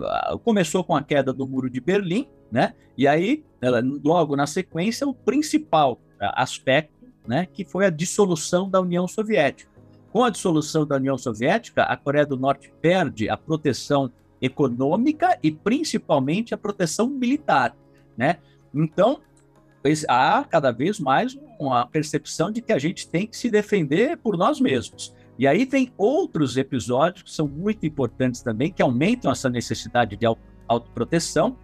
Começou 0.43 0.83
com 0.83 0.95
a 0.95 1.03
queda 1.03 1.33
do 1.33 1.47
Muro 1.47 1.69
de 1.69 1.81
Berlim, 1.81 2.27
né? 2.51 2.73
e 2.97 3.07
aí, 3.07 3.43
logo 4.03 4.35
na 4.35 4.47
sequência, 4.47 5.07
o 5.07 5.13
principal 5.13 5.99
aspecto, 6.19 6.93
né, 7.27 7.47
que 7.51 7.65
foi 7.65 7.85
a 7.85 7.89
dissolução 7.89 8.69
da 8.69 8.79
União 8.79 9.07
Soviética. 9.07 9.71
Com 10.11 10.23
a 10.23 10.29
dissolução 10.29 10.85
da 10.85 10.95
União 10.95 11.17
Soviética, 11.17 11.83
a 11.83 11.97
Coreia 11.97 12.25
do 12.25 12.37
Norte 12.37 12.71
perde 12.81 13.29
a 13.29 13.35
proteção 13.35 14.11
econômica 14.41 15.37
e 15.41 15.51
principalmente 15.51 16.53
a 16.53 16.57
proteção 16.57 17.09
militar, 17.09 17.75
né? 18.17 18.37
Então, 18.73 19.19
há 20.07 20.45
cada 20.49 20.71
vez 20.71 20.99
mais 20.99 21.37
uma 21.59 21.85
percepção 21.85 22.51
de 22.51 22.61
que 22.61 22.71
a 22.71 22.79
gente 22.79 23.07
tem 23.09 23.27
que 23.27 23.35
se 23.35 23.49
defender 23.49 24.17
por 24.17 24.37
nós 24.37 24.59
mesmos. 24.59 25.13
E 25.37 25.47
aí 25.47 25.65
tem 25.65 25.91
outros 25.97 26.55
episódios 26.55 27.23
que 27.23 27.31
são 27.31 27.47
muito 27.47 27.85
importantes 27.85 28.41
também, 28.41 28.71
que 28.71 28.81
aumentam 28.81 29.31
essa 29.31 29.49
necessidade 29.49 30.15
de 30.15 30.25
autoproteção, 30.67 31.57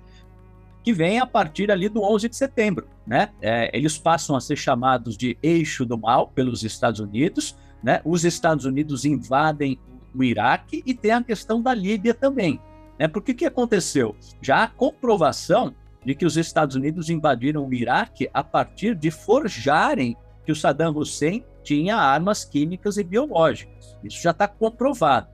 que 0.84 0.92
vem 0.92 1.20
a 1.20 1.26
partir 1.26 1.72
ali 1.72 1.88
do 1.88 2.02
11 2.02 2.30
de 2.30 2.36
setembro, 2.36 2.88
né? 3.06 3.30
É, 3.42 3.76
eles 3.76 3.98
passam 3.98 4.36
a 4.36 4.42
ser 4.42 4.56
chamados 4.56 5.16
de 5.16 5.38
eixo 5.42 5.86
do 5.86 5.98
mal 5.98 6.28
pelos 6.30 6.64
Estados 6.64 7.00
Unidos, 7.00 7.56
né? 7.84 8.02
Os 8.04 8.26
Estados 8.26 8.66
Unidos 8.66 9.06
invadem 9.06 9.80
o 10.14 10.24
Iraque 10.24 10.84
e 10.86 10.94
tem 10.94 11.12
a 11.12 11.24
questão 11.24 11.62
da 11.62 11.74
Líbia 11.74 12.14
também, 12.14 12.60
né? 13.00 13.08
Porque 13.08 13.34
que 13.34 13.46
aconteceu? 13.46 14.16
Já 14.42 14.64
há 14.64 14.68
comprovação 14.68 15.74
de 16.04 16.16
que 16.16 16.26
os 16.26 16.36
Estados 16.36 16.76
Unidos 16.76 17.10
invadiram 17.10 17.68
o 17.68 17.74
Iraque 17.74 18.30
a 18.34 18.44
partir 18.44 18.96
de 18.96 19.12
forjarem 19.12 20.18
que 20.46 20.52
o 20.52 20.56
Saddam 20.56 20.96
Hussein 20.96 21.44
tinha 21.64 21.96
armas 21.96 22.44
químicas 22.44 22.98
e 22.98 23.04
biológicas. 23.04 23.98
Isso 24.04 24.22
já 24.22 24.32
está 24.32 24.48
comprovado. 24.48 25.28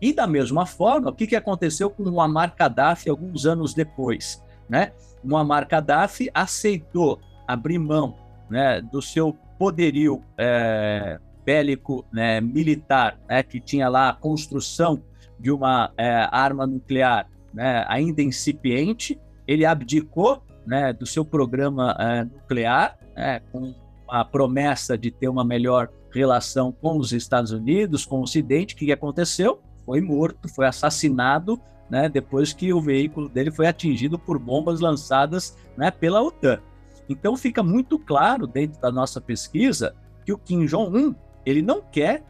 E 0.00 0.12
da 0.12 0.26
mesma 0.26 0.66
forma, 0.66 1.10
o 1.10 1.14
que, 1.14 1.26
que 1.26 1.36
aconteceu 1.36 1.90
com 1.90 2.02
o 2.02 2.12
Muammar 2.12 2.54
Gaddafi 2.56 3.08
alguns 3.08 3.46
anos 3.46 3.74
depois? 3.74 4.42
né? 4.68 4.92
Muammar 5.22 5.66
Gaddafi 5.68 6.30
aceitou 6.34 7.20
abrir 7.46 7.78
mão 7.78 8.16
né, 8.50 8.80
do 8.80 9.00
seu 9.00 9.36
poderio 9.58 10.22
é, 10.36 11.18
bélico 11.44 12.04
né, 12.12 12.40
militar, 12.40 13.18
né, 13.28 13.42
que 13.42 13.60
tinha 13.60 13.88
lá 13.88 14.10
a 14.10 14.12
construção 14.12 15.02
de 15.38 15.50
uma 15.50 15.92
é, 15.96 16.28
arma 16.30 16.66
nuclear 16.66 17.28
né, 17.52 17.84
ainda 17.88 18.22
incipiente, 18.22 19.18
ele 19.46 19.64
abdicou 19.64 20.42
né, 20.66 20.92
do 20.92 21.06
seu 21.06 21.24
programa 21.24 21.96
é, 21.98 22.24
nuclear, 22.24 22.98
né, 23.16 23.40
com 23.52 23.74
a 24.08 24.24
promessa 24.24 24.96
de 24.96 25.10
ter 25.10 25.28
uma 25.28 25.44
melhor 25.44 25.88
relação 26.12 26.72
com 26.72 26.98
os 26.98 27.12
Estados 27.12 27.52
Unidos, 27.52 28.04
com 28.04 28.20
o 28.20 28.22
Ocidente. 28.22 28.74
O 28.74 28.78
que 28.78 28.92
aconteceu? 28.92 29.60
Foi 29.84 30.00
morto, 30.00 30.48
foi 30.48 30.66
assassinado 30.66 31.60
né, 31.88 32.08
depois 32.08 32.52
que 32.52 32.72
o 32.72 32.80
veículo 32.80 33.28
dele 33.28 33.50
foi 33.50 33.66
atingido 33.66 34.18
por 34.18 34.38
bombas 34.38 34.80
lançadas 34.80 35.56
né, 35.76 35.90
pela 35.90 36.22
OTAN. 36.22 36.60
Então 37.08 37.36
fica 37.36 37.62
muito 37.62 37.98
claro 37.98 38.46
dentro 38.46 38.80
da 38.80 38.90
nossa 38.90 39.20
pesquisa 39.20 39.94
que 40.24 40.32
o 40.32 40.38
Kim 40.38 40.66
Jong-un 40.66 41.14
ele 41.44 41.62
não 41.62 41.80
quer 41.80 42.24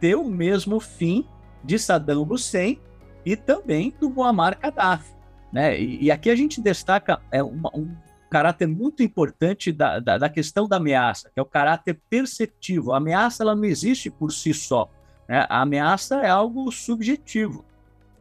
ter 0.00 0.14
o 0.14 0.24
mesmo 0.24 0.80
fim 0.80 1.26
de 1.62 1.78
Saddam 1.78 2.26
Hussein 2.28 2.80
e 3.24 3.36
também 3.36 3.94
do 4.00 4.08
Muammar 4.08 4.58
Gaddafi. 4.58 5.12
Né? 5.52 5.78
E, 5.78 6.04
e 6.04 6.10
aqui 6.10 6.30
a 6.30 6.34
gente 6.34 6.60
destaca 6.60 7.20
é, 7.30 7.42
uma, 7.42 7.70
um 7.74 7.94
caráter 8.32 8.66
muito 8.66 9.02
importante 9.02 9.70
da, 9.70 9.98
da, 10.00 10.16
da, 10.16 10.28
questão 10.30 10.66
da 10.66 10.78
ameaça, 10.78 11.28
que 11.28 11.38
é 11.38 11.42
o 11.42 11.46
caráter 11.46 12.00
perceptivo. 12.08 12.92
A 12.92 12.96
ameaça 12.96 13.42
ela 13.42 13.54
não 13.54 13.66
existe 13.66 14.10
por 14.10 14.32
si 14.32 14.54
só. 14.54 14.90
Né? 15.28 15.44
A 15.50 15.60
ameaça 15.60 16.16
é 16.22 16.30
algo 16.30 16.72
subjetivo. 16.72 17.62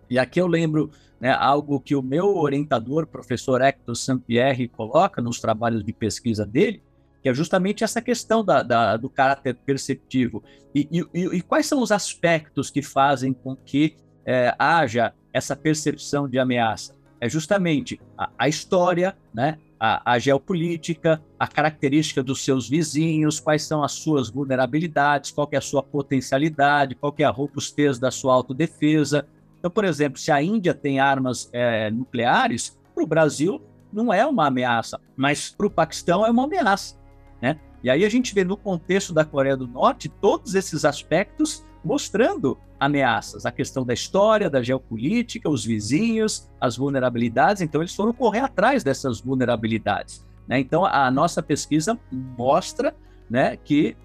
E 0.09 0.19
aqui 0.19 0.41
eu 0.41 0.47
lembro 0.47 0.91
né, 1.17 1.31
algo 1.31 1.79
que 1.79 1.95
o 1.95 2.01
meu 2.01 2.35
orientador, 2.35 3.07
professor 3.07 3.61
Hector 3.61 3.95
Sampierre, 3.95 4.67
coloca 4.67 5.21
nos 5.21 5.39
trabalhos 5.39 5.81
de 5.81 5.93
pesquisa 5.93 6.45
dele, 6.45 6.83
que 7.23 7.29
é 7.29 7.33
justamente 7.33 7.81
essa 7.81 8.01
questão 8.01 8.43
da, 8.43 8.61
da, 8.63 8.97
do 8.97 9.09
caráter 9.09 9.55
perceptivo. 9.55 10.43
E, 10.75 10.89
e, 10.91 11.37
e, 11.37 11.41
quais 11.41 11.67
são 11.67 11.81
os 11.81 11.89
aspectos 11.89 12.69
que 12.69 12.81
fazem 12.81 13.31
com 13.31 13.55
que 13.55 13.95
é, 14.25 14.53
haja 14.59 15.13
essa 15.31 15.55
percepção 15.55 16.27
de 16.27 16.37
ameaça? 16.37 16.93
É 17.21 17.29
justamente 17.29 18.01
a, 18.17 18.29
a 18.37 18.49
história, 18.49 19.15
né? 19.33 19.57
A, 19.83 20.13
a, 20.13 20.19
geopolítica, 20.19 21.19
a 21.39 21.47
característica 21.47 22.21
dos 22.21 22.45
seus 22.45 22.69
vizinhos, 22.69 23.39
quais 23.39 23.63
são 23.63 23.83
as 23.83 23.93
suas 23.93 24.29
vulnerabilidades, 24.29 25.31
qual 25.31 25.49
é 25.51 25.57
a 25.57 25.61
sua 25.61 25.81
potencialidade, 25.81 26.93
qual 26.93 27.15
é 27.17 27.23
a 27.23 27.31
robustez 27.31 27.97
da 27.97 28.11
sua 28.11 28.35
autodefesa, 28.35 29.27
então, 29.61 29.69
por 29.69 29.85
exemplo, 29.85 30.17
se 30.17 30.31
a 30.31 30.41
Índia 30.41 30.73
tem 30.73 30.99
armas 30.99 31.47
é, 31.53 31.91
nucleares, 31.91 32.75
para 32.95 33.03
o 33.03 33.07
Brasil 33.07 33.61
não 33.93 34.11
é 34.11 34.25
uma 34.25 34.47
ameaça, 34.47 34.99
mas 35.15 35.51
para 35.51 35.67
o 35.67 35.69
Paquistão 35.69 36.25
é 36.25 36.31
uma 36.31 36.45
ameaça. 36.45 36.97
Né? 37.39 37.59
E 37.83 37.89
aí 37.89 38.05
a 38.05 38.09
gente 38.09 38.33
vê 38.33 38.43
no 38.43 38.55
contexto 38.55 39.13
da 39.13 39.25
Coreia 39.25 39.57
do 39.57 39.67
Norte 39.67 40.07
todos 40.07 40.55
esses 40.55 40.85
aspectos 40.85 41.63
mostrando 41.83 42.57
ameaças, 42.79 43.45
a 43.45 43.51
questão 43.51 43.83
da 43.83 43.93
história, 43.93 44.49
da 44.49 44.61
geopolítica, 44.61 45.49
os 45.49 45.65
vizinhos, 45.65 46.49
as 46.59 46.77
vulnerabilidades. 46.77 47.61
Então 47.61 47.81
eles 47.81 47.95
foram 47.95 48.13
correr 48.13 48.39
atrás 48.39 48.83
dessas 48.83 49.19
vulnerabilidades. 49.19 50.25
Né? 50.47 50.59
Então 50.59 50.85
a 50.85 51.09
nossa 51.09 51.41
pesquisa 51.41 51.99
mostra 52.11 52.95
né, 53.29 53.57
que 53.57 53.95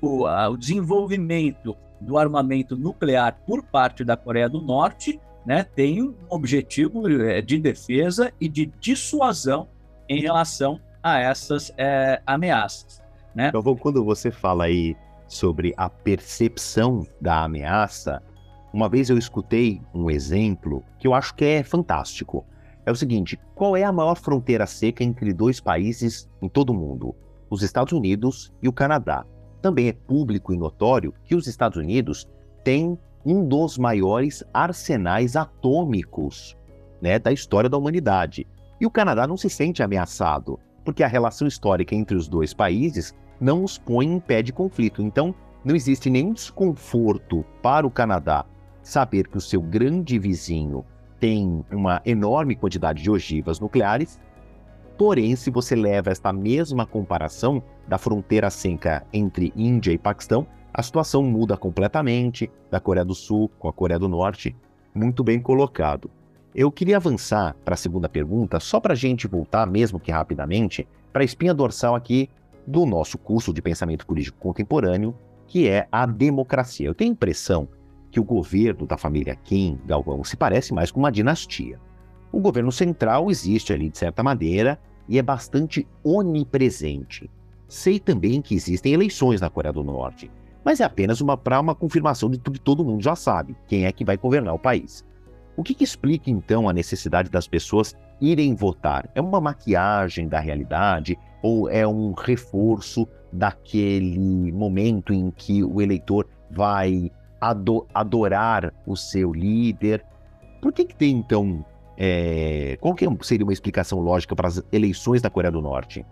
o, 0.00 0.26
a, 0.26 0.48
o 0.48 0.56
desenvolvimento 0.56 1.76
do 2.00 2.18
armamento 2.18 2.76
nuclear 2.76 3.40
por 3.46 3.62
parte 3.62 4.04
da 4.04 4.16
Coreia 4.16 4.48
do 4.48 4.60
Norte 4.60 5.20
né, 5.46 5.64
tem 5.64 6.02
um 6.02 6.14
objetivo 6.28 7.08
é, 7.08 7.40
de 7.40 7.58
defesa 7.58 8.32
e 8.40 8.48
de 8.48 8.66
dissuasão 8.80 9.68
em 10.08 10.20
relação 10.20 10.80
a 11.02 11.18
essas 11.18 11.72
é, 11.76 12.22
ameaças. 12.26 13.01
Né? 13.34 13.48
Então, 13.48 13.62
quando 13.76 14.04
você 14.04 14.30
fala 14.30 14.64
aí 14.64 14.96
sobre 15.26 15.72
a 15.76 15.88
percepção 15.88 17.06
da 17.20 17.44
ameaça, 17.44 18.22
uma 18.72 18.88
vez 18.88 19.10
eu 19.10 19.18
escutei 19.18 19.80
um 19.94 20.10
exemplo 20.10 20.82
que 20.98 21.06
eu 21.06 21.14
acho 21.14 21.34
que 21.34 21.44
é 21.44 21.62
fantástico. 21.62 22.44
É 22.84 22.90
o 22.90 22.96
seguinte: 22.96 23.38
qual 23.54 23.76
é 23.76 23.84
a 23.84 23.92
maior 23.92 24.16
fronteira 24.16 24.66
seca 24.66 25.04
entre 25.04 25.32
dois 25.32 25.60
países 25.60 26.28
em 26.40 26.48
todo 26.48 26.70
o 26.70 26.74
mundo? 26.74 27.14
Os 27.50 27.62
Estados 27.62 27.92
Unidos 27.92 28.52
e 28.62 28.68
o 28.68 28.72
Canadá. 28.72 29.24
Também 29.60 29.88
é 29.88 29.92
público 29.92 30.52
e 30.52 30.56
notório 30.56 31.14
que 31.24 31.34
os 31.34 31.46
Estados 31.46 31.78
Unidos 31.78 32.26
têm 32.64 32.98
um 33.24 33.46
dos 33.46 33.78
maiores 33.78 34.42
arsenais 34.52 35.36
atômicos 35.36 36.56
né, 37.00 37.18
da 37.18 37.32
história 37.32 37.70
da 37.70 37.76
humanidade. 37.76 38.46
E 38.80 38.86
o 38.86 38.90
Canadá 38.90 39.26
não 39.26 39.36
se 39.36 39.48
sente 39.48 39.82
ameaçado, 39.82 40.58
porque 40.84 41.02
a 41.02 41.08
relação 41.08 41.46
histórica 41.46 41.94
entre 41.94 42.16
os 42.16 42.28
dois 42.28 42.52
países 42.52 43.14
não 43.40 43.64
os 43.64 43.78
põe 43.78 44.06
em 44.06 44.20
pé 44.20 44.42
de 44.42 44.52
conflito. 44.52 45.02
Então, 45.02 45.34
não 45.64 45.74
existe 45.74 46.10
nenhum 46.10 46.32
desconforto 46.32 47.44
para 47.62 47.86
o 47.86 47.90
Canadá 47.90 48.44
saber 48.82 49.28
que 49.28 49.38
o 49.38 49.40
seu 49.40 49.60
grande 49.62 50.18
vizinho 50.18 50.84
tem 51.20 51.64
uma 51.70 52.02
enorme 52.04 52.56
quantidade 52.56 53.02
de 53.02 53.10
ogivas 53.10 53.60
nucleares 53.60 54.18
Porém, 54.96 55.34
se 55.34 55.50
você 55.50 55.74
leva 55.74 56.10
esta 56.10 56.32
mesma 56.32 56.86
comparação 56.86 57.62
da 57.88 57.98
fronteira 57.98 58.48
seca 58.50 59.04
entre 59.12 59.52
Índia 59.56 59.92
e 59.92 59.98
Paquistão, 59.98 60.46
a 60.72 60.82
situação 60.82 61.22
muda 61.22 61.56
completamente 61.56 62.50
da 62.70 62.78
Coreia 62.78 63.04
do 63.04 63.14
Sul 63.14 63.50
com 63.58 63.68
a 63.68 63.72
Coreia 63.72 63.98
do 63.98 64.08
Norte. 64.08 64.54
Muito 64.94 65.24
bem 65.24 65.40
colocado. 65.40 66.10
Eu 66.54 66.70
queria 66.70 66.98
avançar 66.98 67.56
para 67.64 67.72
a 67.72 67.78
segunda 67.78 68.10
pergunta, 68.10 68.60
só 68.60 68.78
para 68.78 68.92
a 68.92 68.96
gente 68.96 69.26
voltar, 69.26 69.66
mesmo 69.66 69.98
que 69.98 70.12
rapidamente, 70.12 70.86
para 71.10 71.22
a 71.22 71.24
espinha 71.24 71.54
dorsal 71.54 71.94
aqui 71.94 72.28
do 72.66 72.84
nosso 72.84 73.16
curso 73.16 73.54
de 73.54 73.62
pensamento 73.62 74.06
político 74.06 74.38
contemporâneo, 74.38 75.16
que 75.46 75.66
é 75.66 75.88
a 75.90 76.04
democracia. 76.04 76.86
Eu 76.86 76.94
tenho 76.94 77.10
a 77.10 77.14
impressão 77.14 77.68
que 78.10 78.20
o 78.20 78.24
governo 78.24 78.86
da 78.86 78.98
família 78.98 79.34
Kim 79.34 79.78
Galvão 79.86 80.22
se 80.22 80.36
parece 80.36 80.74
mais 80.74 80.90
com 80.90 81.00
uma 81.00 81.10
dinastia. 81.10 81.80
O 82.30 82.38
governo 82.38 82.70
central 82.70 83.30
existe 83.30 83.72
ali 83.72 83.88
de 83.88 83.96
certa 83.96 84.22
maneira 84.22 84.78
e 85.08 85.18
é 85.18 85.22
bastante 85.22 85.88
onipresente. 86.04 87.30
Sei 87.66 87.98
também 87.98 88.42
que 88.42 88.54
existem 88.54 88.92
eleições 88.92 89.40
na 89.40 89.48
Coreia 89.48 89.72
do 89.72 89.82
Norte, 89.82 90.30
mas 90.62 90.80
é 90.80 90.84
apenas 90.84 91.22
uma 91.22 91.34
para 91.34 91.58
uma 91.58 91.74
confirmação 91.74 92.28
de 92.28 92.36
tudo 92.36 92.58
que 92.58 92.64
todo 92.64 92.84
mundo 92.84 93.02
já 93.02 93.16
sabe, 93.16 93.56
quem 93.66 93.86
é 93.86 93.92
que 93.92 94.04
vai 94.04 94.18
governar 94.18 94.52
o 94.52 94.58
país. 94.58 95.02
O 95.56 95.62
que, 95.62 95.74
que 95.74 95.84
explica 95.84 96.30
então 96.30 96.68
a 96.68 96.72
necessidade 96.72 97.30
das 97.30 97.46
pessoas 97.46 97.94
irem 98.20 98.54
votar? 98.54 99.08
É 99.14 99.20
uma 99.20 99.40
maquiagem 99.40 100.26
da 100.26 100.40
realidade 100.40 101.18
ou 101.42 101.68
é 101.68 101.86
um 101.86 102.12
reforço 102.12 103.06
daquele 103.32 104.52
momento 104.52 105.12
em 105.12 105.30
que 105.30 105.62
o 105.62 105.80
eleitor 105.80 106.26
vai 106.50 107.10
ado 107.40 107.86
adorar 107.92 108.72
o 108.86 108.96
seu 108.96 109.32
líder. 109.32 110.04
Por 110.60 110.72
que, 110.72 110.84
que 110.84 110.94
tem, 110.94 111.16
então, 111.16 111.64
é... 111.98 112.78
qual 112.80 112.94
que 112.94 113.06
seria 113.22 113.44
uma 113.44 113.52
explicação 113.52 114.00
lógica 114.00 114.34
para 114.36 114.48
as 114.48 114.62
eleições 114.72 115.20
da 115.20 115.28
Coreia 115.28 115.50
do 115.50 115.60
Norte? 115.60 116.06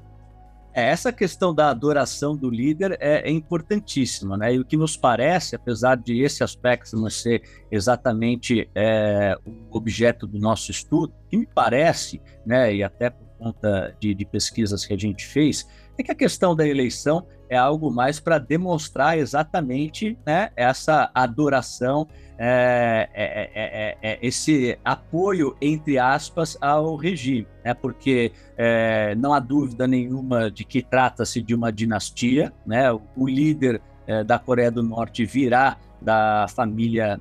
É, 0.73 0.89
essa 0.89 1.13
questão 1.13 1.55
da 1.55 1.69
adoração 1.69 2.37
do 2.37 2.49
líder 2.49 2.97
é, 3.01 3.29
é, 3.29 3.31
importantíssima, 3.31 4.37
né? 4.37 4.55
E 4.55 4.61
o 4.61 4.65
que 4.65 4.77
nos 4.77 4.97
parece, 4.97 5.57
apesar 5.57 5.97
de 5.97 6.23
esse 6.23 6.45
aspecto 6.45 6.97
não 6.97 7.11
ser 7.11 7.43
exatamente 7.71 8.71
é, 8.75 9.37
o 9.45 9.77
objeto 9.77 10.27
do 10.27 10.39
nosso 10.39 10.71
estudo, 10.71 11.13
o 11.27 11.29
que 11.29 11.37
me 11.37 11.47
parece, 11.47 12.21
né, 12.47 12.75
e 12.75 12.83
até 12.83 13.11
por 13.11 13.27
conta 13.39 13.97
de, 13.99 14.15
de 14.15 14.25
pesquisas 14.25 14.85
que 14.85 14.93
a 14.93 14.99
gente 14.99 15.27
fez, 15.27 15.67
é 15.99 16.03
que 16.03 16.13
a 16.13 16.15
questão 16.15 16.55
da 16.55 16.67
eleição 16.67 17.27
é 17.51 17.57
algo 17.57 17.91
mais 17.91 18.21
para 18.21 18.39
demonstrar 18.39 19.19
exatamente 19.19 20.17
né, 20.25 20.51
essa 20.55 21.11
adoração, 21.13 22.07
é 22.39 23.11
é, 23.13 23.25
é, 23.25 23.51
é, 23.55 23.99
é, 24.13 24.19
esse 24.23 24.79
apoio, 24.85 25.57
entre 25.61 25.99
aspas, 25.99 26.57
ao 26.61 26.95
regime. 26.95 27.47
Né, 27.65 27.75
porque 27.75 28.33
é, 28.57 29.15
não 29.17 29.35
há 29.35 29.41
dúvida 29.41 29.87
nenhuma 29.87 30.51
de 30.51 30.65
que 30.65 30.81
trata-se 30.81 31.43
de 31.43 31.55
uma 31.55 31.73
dinastia. 31.73 32.53
Né, 32.65 32.91
o 32.93 33.29
líder 33.29 33.83
da 34.27 34.41
Coreia 34.41 34.73
do 34.73 34.83
Norte 34.83 35.25
virá 35.25 35.77
da 36.03 36.47
família 36.49 37.21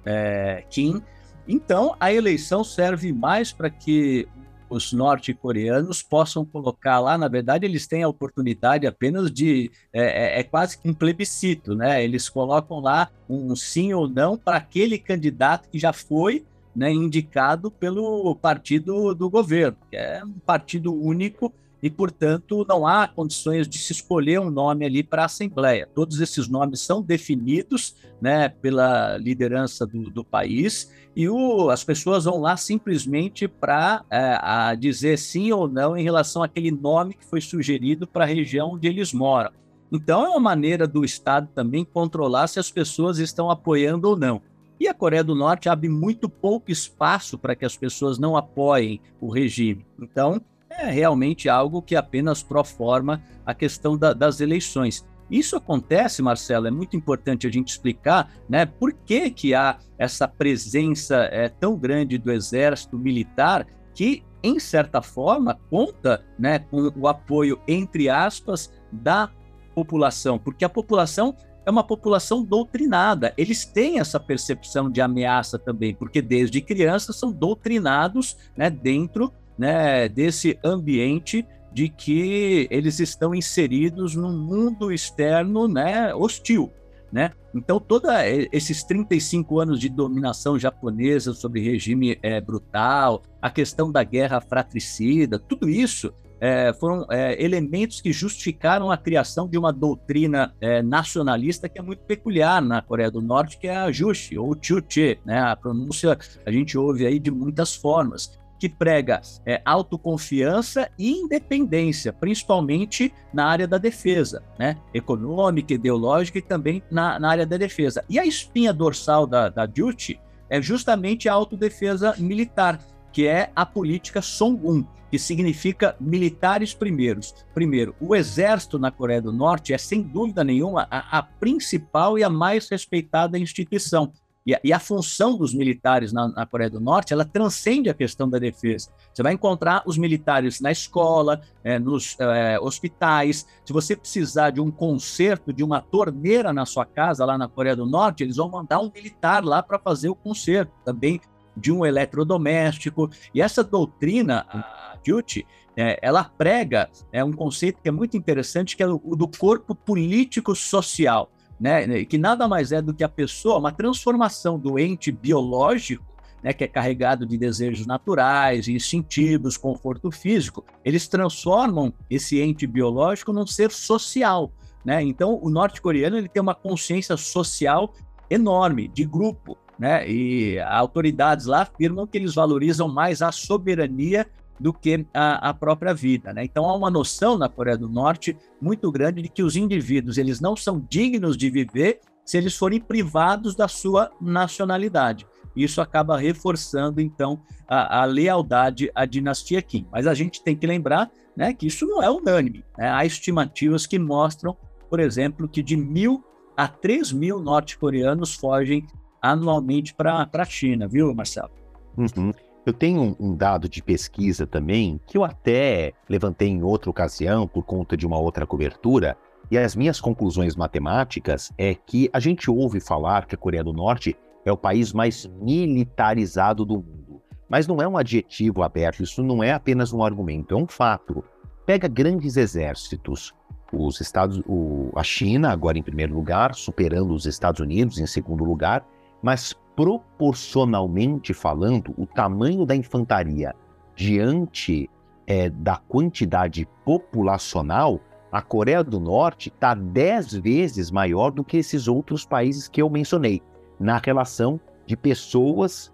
Kim. 0.72 1.04
Então, 1.48 1.96
a 2.00 2.12
eleição 2.12 2.64
serve 2.64 3.14
mais 3.14 3.52
para 3.52 3.70
que 3.70 4.28
os 4.70 4.94
norte-coreanos 4.94 6.04
possam 6.04 6.46
colocar 6.46 7.00
lá, 7.00 7.18
na 7.18 7.28
verdade, 7.28 7.66
eles 7.66 7.88
têm 7.88 8.04
a 8.04 8.08
oportunidade 8.08 8.86
apenas 8.86 9.32
de. 9.32 9.72
É, 9.92 10.38
é, 10.38 10.40
é 10.40 10.44
quase 10.44 10.78
que 10.78 10.90
um 10.90 10.94
plebiscito, 10.94 11.76
né? 11.76 12.04
Eles 12.04 12.30
colocam 12.30 12.80
lá 12.80 13.10
um 13.30 13.56
sim 13.56 13.94
ou 13.94 14.08
não 14.08 14.38
para 14.38 14.58
aquele 14.58 14.98
candidato 14.98 15.70
que 15.70 15.80
já 15.80 15.92
foi 15.92 16.46
né, 16.76 16.92
indicado 16.92 17.72
pelo 17.72 18.36
partido 18.36 19.14
do 19.16 19.30
governo, 19.30 19.78
que 19.90 19.98
é 19.98 20.24
um 20.24 20.40
partido 20.40 20.94
único 20.94 21.54
e, 21.82 21.90
portanto, 21.90 22.66
não 22.68 22.86
há 22.86 23.08
condições 23.08 23.68
de 23.68 23.78
se 23.78 23.94
escolher 23.94 24.40
um 24.40 24.50
nome 24.50 24.86
ali 24.86 25.04
para 25.04 25.24
a 25.24 25.26
Assembleia. 25.26 25.88
Todos 25.94 26.20
esses 26.20 26.48
nomes 26.48 26.82
são 26.82 27.02
definidos 27.02 27.96
né, 28.22 28.50
pela 28.50 29.18
liderança 29.18 29.86
do, 29.86 30.10
do 30.10 30.24
país 30.24 30.92
e 31.16 31.30
o, 31.30 31.70
as 31.70 31.84
pessoas 31.84 32.26
vão 32.26 32.40
lá 32.40 32.58
simplesmente 32.58 33.48
para 33.48 34.04
é, 34.10 34.76
dizer 34.76 35.18
sim 35.18 35.52
ou 35.52 35.68
não 35.68 35.98
em 35.98 36.04
relação 36.04 36.44
àquele 36.44 36.72
nome 36.72 37.14
que 37.14 37.26
foi 37.26 37.42
sugerido 37.42 38.06
para 38.08 38.26
a 38.26 38.28
região 38.28 38.74
onde 38.74 38.88
eles 38.88 39.14
moram. 39.14 39.52
Então, 39.92 40.24
é 40.24 40.30
uma 40.30 40.40
maneira 40.40 40.88
do 40.88 41.04
Estado 41.04 41.50
também 41.54 41.84
controlar 41.84 42.48
se 42.48 42.60
as 42.60 42.70
pessoas 42.70 43.18
estão 43.18 43.50
apoiando 43.50 44.08
ou 44.08 44.16
não. 44.16 44.42
E 44.80 44.88
a 44.88 44.94
Coreia 44.94 45.24
do 45.24 45.36
Norte 45.36 45.68
abre 45.68 45.90
muito 45.90 46.30
pouco 46.30 46.72
espaço 46.72 47.38
para 47.38 47.56
que 47.56 47.66
as 47.66 47.76
pessoas 47.76 48.18
não 48.18 48.38
apoiem 48.38 49.02
o 49.20 49.30
regime. 49.30 49.86
Então, 50.00 50.40
é 50.70 50.90
realmente 50.90 51.50
algo 51.50 51.82
que 51.82 51.96
apenas 51.96 52.44
proforma 52.44 53.22
a 53.46 53.54
questão 53.54 53.98
da, 53.98 54.14
das 54.14 54.40
eleições. 54.40 55.06
Isso 55.30 55.56
acontece, 55.56 56.22
Marcelo, 56.22 56.68
é 56.68 56.72
muito 56.72 56.96
importante 56.96 57.46
a 57.46 57.52
gente 57.52 57.70
explicar, 57.70 58.32
né, 58.48 58.66
por 58.66 58.94
que, 58.94 59.30
que 59.30 59.54
há 59.54 59.78
essa 59.98 60.28
presença 60.28 61.28
é, 61.32 61.50
tão 61.50 61.76
grande 61.76 62.18
do 62.18 62.32
exército 62.32 62.98
militar 62.98 63.68
que, 63.94 64.24
em 64.42 64.60
certa 64.60 65.02
forma, 65.02 65.60
conta 65.70 66.26
né, 66.38 66.60
com 66.60 66.92
o 66.96 67.08
apoio, 67.08 67.60
entre 67.68 68.10
aspas, 68.10 68.72
da 68.92 69.30
população, 69.76 70.40
porque 70.40 70.66
a 70.66 70.70
população 70.70 71.36
é 71.64 71.70
uma 71.70 71.84
população 71.84 72.44
doutrinada. 72.44 73.34
Eles 73.38 73.66
têm 73.66 74.00
essa 74.00 74.20
percepção 74.20 74.90
de 74.90 75.02
ameaça 75.02 75.60
também, 75.60 75.94
porque 75.94 76.22
desde 76.22 76.62
crianças 76.62 77.18
são 77.18 77.32
doutrinados 77.32 78.36
né, 78.58 78.70
dentro 78.72 79.32
né, 79.60 80.08
desse 80.08 80.58
ambiente 80.64 81.46
de 81.72 81.90
que 81.90 82.66
eles 82.72 83.00
estão 83.00 83.36
inseridos 83.36 84.16
num 84.16 84.36
mundo 84.36 84.92
externo 84.92 85.68
né, 85.68 86.16
hostil. 86.16 86.72
Né? 87.12 87.32
Então, 87.54 87.80
todos 87.80 88.10
esses 88.52 88.84
35 88.84 89.60
anos 89.60 89.80
de 89.80 89.90
dominação 89.90 90.58
japonesa 90.58 91.34
sobre 91.34 91.60
regime 91.60 92.18
é, 92.22 92.40
brutal, 92.40 93.22
a 93.42 93.50
questão 93.50 93.92
da 93.92 94.04
guerra 94.04 94.40
fratricida, 94.40 95.38
tudo 95.38 95.68
isso 95.68 96.14
é, 96.40 96.72
foram 96.72 97.06
é, 97.12 97.44
elementos 97.44 98.00
que 98.00 98.14
justificaram 98.14 98.90
a 98.90 98.98
criação 98.98 99.48
de 99.48 99.58
uma 99.58 99.74
doutrina 99.74 100.54
nacionalista 100.86 101.68
que 101.68 101.80
é 101.80 101.82
muito 101.82 102.04
peculiar 102.04 102.62
na 102.62 102.82
Coreia 102.82 103.12
do 103.12 103.22
Norte, 103.22 103.58
que 103.58 103.68
é 103.68 103.76
a 103.76 103.92
Juche, 103.92 104.38
ou 104.38 104.56
Chuche. 104.60 105.20
Né? 105.26 105.38
A 105.38 105.56
pronúncia 105.56 106.18
a 106.46 106.52
gente 106.52 106.78
ouve 106.78 107.06
aí 107.06 107.20
de 107.20 107.30
muitas 107.30 107.76
formas 107.76 108.39
que 108.60 108.68
prega 108.68 109.22
é, 109.46 109.62
autoconfiança 109.64 110.92
e 111.00 111.12
independência, 111.12 112.12
principalmente 112.12 113.14
na 113.34 113.46
área 113.46 113.68
da 113.68 113.78
defesa, 113.78 114.44
né? 114.60 114.78
econômica, 114.94 115.74
ideológica 115.74 116.38
e 116.38 116.42
também 116.42 116.84
na, 116.92 117.18
na 117.18 117.30
área 117.30 117.46
da 117.46 117.56
defesa. 117.58 118.04
E 118.10 118.20
a 118.20 118.26
espinha 118.26 118.74
dorsal 118.74 119.26
da, 119.26 119.48
da 119.48 119.66
Duty 119.66 120.20
é 120.50 120.62
justamente 120.62 121.30
a 121.30 121.34
autodefesa 121.34 122.16
militar, 122.18 122.80
que 123.14 123.26
é 123.26 123.52
a 123.56 123.66
política 123.66 124.22
Songun, 124.22 124.86
que 125.10 125.18
significa 125.18 125.96
militares 126.00 126.74
primeiros. 126.74 127.34
Primeiro, 127.54 127.96
o 128.00 128.16
exército 128.16 128.78
na 128.78 128.92
Coreia 128.92 129.22
do 129.22 129.32
Norte 129.32 129.74
é, 129.74 129.78
sem 129.78 130.02
dúvida 130.02 130.44
nenhuma, 130.44 130.88
a, 130.92 131.20
a 131.20 131.24
principal 131.24 132.18
e 132.18 132.24
a 132.24 132.30
mais 132.30 132.70
respeitada 132.70 133.40
instituição. 133.40 134.12
E 134.46 134.56
a, 134.56 134.60
e 134.64 134.74
a 134.74 134.80
função 134.80 135.38
dos 135.38 135.54
militares 135.54 136.14
na, 136.14 136.30
na, 136.30 136.46
Coreia 136.46 136.70
do 136.70 136.80
Norte, 136.80 137.14
ela 137.14 137.26
transcende 137.26 137.90
a 137.90 137.94
questão 137.94 138.30
da 138.30 138.40
defesa. 138.40 138.90
Você 139.14 139.22
vai 139.22 139.34
encontrar 139.34 139.84
os 139.86 139.98
militares 139.98 140.60
na 140.60 140.72
escola, 140.72 141.42
é, 141.64 141.78
nos 141.78 142.16
é, 142.20 142.60
hospitais. 142.60 143.46
Se 143.66 143.74
você 143.74 143.96
precisar 143.96 144.52
de 144.52 144.62
um 144.62 144.72
conserto 144.72 145.54
de 145.54 145.64
uma 145.64 145.82
torneira 145.82 146.54
na 146.54 146.66
sua 146.66 146.86
casa, 146.86 147.26
lá 147.26 147.38
na 147.38 147.48
Coreia 147.48 147.76
do 147.76 147.86
Norte, 147.86 148.24
eles 148.24 148.38
vão 148.38 148.50
mandar 148.50 148.80
um 148.80 148.92
militar 148.94 149.44
lá 149.44 149.62
para 149.62 149.78
fazer 149.78 150.10
o 150.10 150.16
conserto. 150.16 150.72
Também 150.84 151.22
de 151.60 151.72
um 151.72 151.86
eletrodoméstico. 151.86 153.10
E 153.34 153.42
essa 153.42 153.64
doutrina, 153.64 154.46
a 154.50 154.98
Duty, 155.06 155.46
é, 155.76 156.00
ela 156.02 156.24
prega 156.24 156.90
é, 157.12 157.24
um 157.24 157.32
conceito 157.32 157.82
que 157.82 157.90
é 157.90 157.92
muito 157.92 158.18
interessante, 158.18 158.76
que 158.76 158.84
é 158.84 158.88
o, 158.88 158.98
do 158.98 159.28
corpo 159.28 159.76
político-social 159.76 161.30
né, 161.60 162.06
que 162.06 162.18
nada 162.18 162.48
mais 162.48 162.72
é 162.72 162.82
do 162.82 162.94
que 162.94 163.04
a 163.04 163.10
pessoa, 163.10 163.58
uma 163.58 163.72
transformação 163.72 164.58
do 164.58 164.80
ente 164.80 165.12
biológico, 165.12 166.06
né, 166.42 166.54
que 166.54 166.64
é 166.64 166.68
carregado 166.68 167.26
de 167.26 167.38
desejos 167.38 167.86
naturais, 167.86 168.68
instintivos, 168.68 169.58
conforto 169.58 170.10
físico, 170.10 170.64
eles 170.86 171.08
transformam 171.08 171.94
esse 172.10 172.40
ente 172.40 172.66
biológico 172.66 173.34
num 173.34 173.46
ser 173.46 173.72
social. 173.72 174.52
Né? 174.86 175.04
Então, 175.04 175.38
o 175.42 175.50
norte-coreano 175.50 176.18
ele 176.18 176.30
tem 176.30 176.42
uma 176.42 176.56
consciência 176.56 177.18
social 177.18 177.94
enorme, 178.30 178.88
de 178.88 179.04
grupo. 179.06 179.58
Né? 179.78 180.10
E 180.10 180.60
autoridades 180.60 181.46
lá 181.46 181.62
afirmam 181.62 182.08
que 182.08 182.18
eles 182.18 182.36
valorizam 182.36 182.88
mais 182.88 183.22
a 183.22 183.32
soberania 183.32 184.26
do 184.60 184.74
que 184.74 185.06
a, 185.14 185.50
a 185.50 185.54
própria 185.54 185.94
vida. 185.94 186.34
Né? 186.34 186.44
Então 186.44 186.66
há 186.66 186.76
uma 186.76 186.92
noção 186.92 187.38
na 187.38 187.48
Coreia 187.48 187.78
do 187.78 187.88
Norte 187.88 188.38
muito 188.62 188.92
grande 188.92 189.22
de 189.22 189.30
que 189.30 189.44
os 189.44 189.56
indivíduos 189.56 190.18
eles 190.18 190.40
não 190.40 190.56
são 190.56 190.80
dignos 190.90 191.38
de 191.38 191.50
viver 191.50 192.00
se 192.26 192.38
eles 192.38 192.56
forem 192.56 192.80
privados 192.80 193.56
da 193.56 193.68
sua 193.68 194.12
nacionalidade. 194.22 195.26
Isso 195.56 195.82
acaba 195.82 196.18
reforçando, 196.18 197.02
então, 197.02 197.42
a, 197.68 198.02
a 198.02 198.06
lealdade 198.06 198.92
à 198.94 199.06
dinastia 199.06 199.62
Kim. 199.62 199.88
Mas 199.92 200.06
a 200.06 200.14
gente 200.14 200.44
tem 200.44 200.56
que 200.56 200.68
lembrar 200.68 201.10
né, 201.36 201.54
que 201.54 201.66
isso 201.66 201.88
não 201.88 202.04
é 202.04 202.10
unânime. 202.10 202.64
Né? 202.78 202.90
Há 202.90 203.06
estimativas 203.06 203.88
que 203.88 203.98
mostram, 203.98 204.56
por 204.90 205.00
exemplo, 205.00 205.48
que 205.48 205.64
de 205.64 205.76
mil 205.76 206.24
a 206.56 206.68
três 206.68 207.12
mil 207.12 207.40
norte-coreanos 207.40 208.36
fogem 208.36 208.86
anualmente 209.22 209.94
para 209.94 210.30
a 210.32 210.46
China, 210.46 210.88
viu, 210.88 211.14
Marcelo? 211.16 211.52
Uhum. 211.98 212.32
Eu 212.66 212.74
tenho 212.74 213.16
um, 213.20 213.36
dado 213.36 213.70
de 213.70 213.82
pesquisa 213.82 214.46
também, 214.46 215.00
que 215.08 215.18
eu 215.18 215.24
até 215.24 215.94
levantei 216.10 216.50
em 216.50 216.62
outra 216.62 216.90
ocasião 216.90 217.48
por 217.48 217.64
conta 217.64 217.96
de 217.96 218.06
uma 218.06 218.20
outra 218.20 218.46
cobertura, 218.46 219.18
e 219.50 219.58
as 219.58 219.76
minhas 219.76 220.00
conclusões 220.00 220.56
matemáticas 220.56 221.52
é 221.58 221.74
que 221.74 222.10
a 222.14 222.20
gente 222.20 222.52
ouve 222.52 222.80
falar 222.80 223.26
que 223.26 223.34
a 223.34 223.38
Coreia 223.38 223.64
do 223.64 223.74
Norte 223.74 224.16
é 224.46 224.52
o 224.52 224.58
país 224.58 224.94
mais 224.94 225.26
militarizado 225.42 226.64
do 226.66 226.76
mundo. 226.76 227.22
Mas 227.50 227.66
não 227.66 227.82
é 227.82 227.88
um 227.88 227.98
adjetivo 227.98 228.62
aberto, 228.62 229.02
isso 229.02 229.24
não 229.24 229.44
é 229.44 229.52
apenas 229.52 229.92
um 229.92 230.04
argumento, 230.04 230.54
é 230.54 230.58
um 230.58 230.68
fato. 230.68 231.24
Pega 231.66 231.88
grandes 231.88 232.38
exércitos, 232.38 233.34
os 233.74 234.00
Estados, 234.02 234.42
o, 234.48 234.92
a 234.96 235.04
China 235.04 235.50
agora 235.52 235.78
em 235.78 235.84
primeiro 235.84 236.14
lugar, 236.14 236.54
superando 236.54 237.14
os 237.14 237.26
Estados 237.26 237.60
Unidos 237.60 237.98
em 238.00 238.06
segundo 238.06 238.44
lugar, 238.44 238.86
mas 239.22 239.54
proporcionalmente 239.76 241.34
falando, 241.34 241.94
o 241.98 242.06
tamanho 242.06 242.66
da 242.66 242.76
infantaria 242.76 243.56
diante 243.96 244.90
é, 245.26 245.50
da 245.50 245.78
quantidade 245.78 246.68
populacional 246.84 248.00
A 248.32 248.42
Coreia 248.42 248.84
do 248.84 249.00
Norte 249.00 249.50
está 249.50 249.74
dez 249.74 250.34
vezes 250.34 250.92
maior 250.92 251.32
do 251.32 251.44
que 251.44 251.58
esses 251.58 251.88
outros 251.88 252.26
países 252.26 252.68
que 252.68 252.82
eu 252.82 252.90
mencionei, 252.90 253.42
na 253.80 253.98
relação 253.98 254.60
de 254.86 254.96
pessoas, 254.98 255.92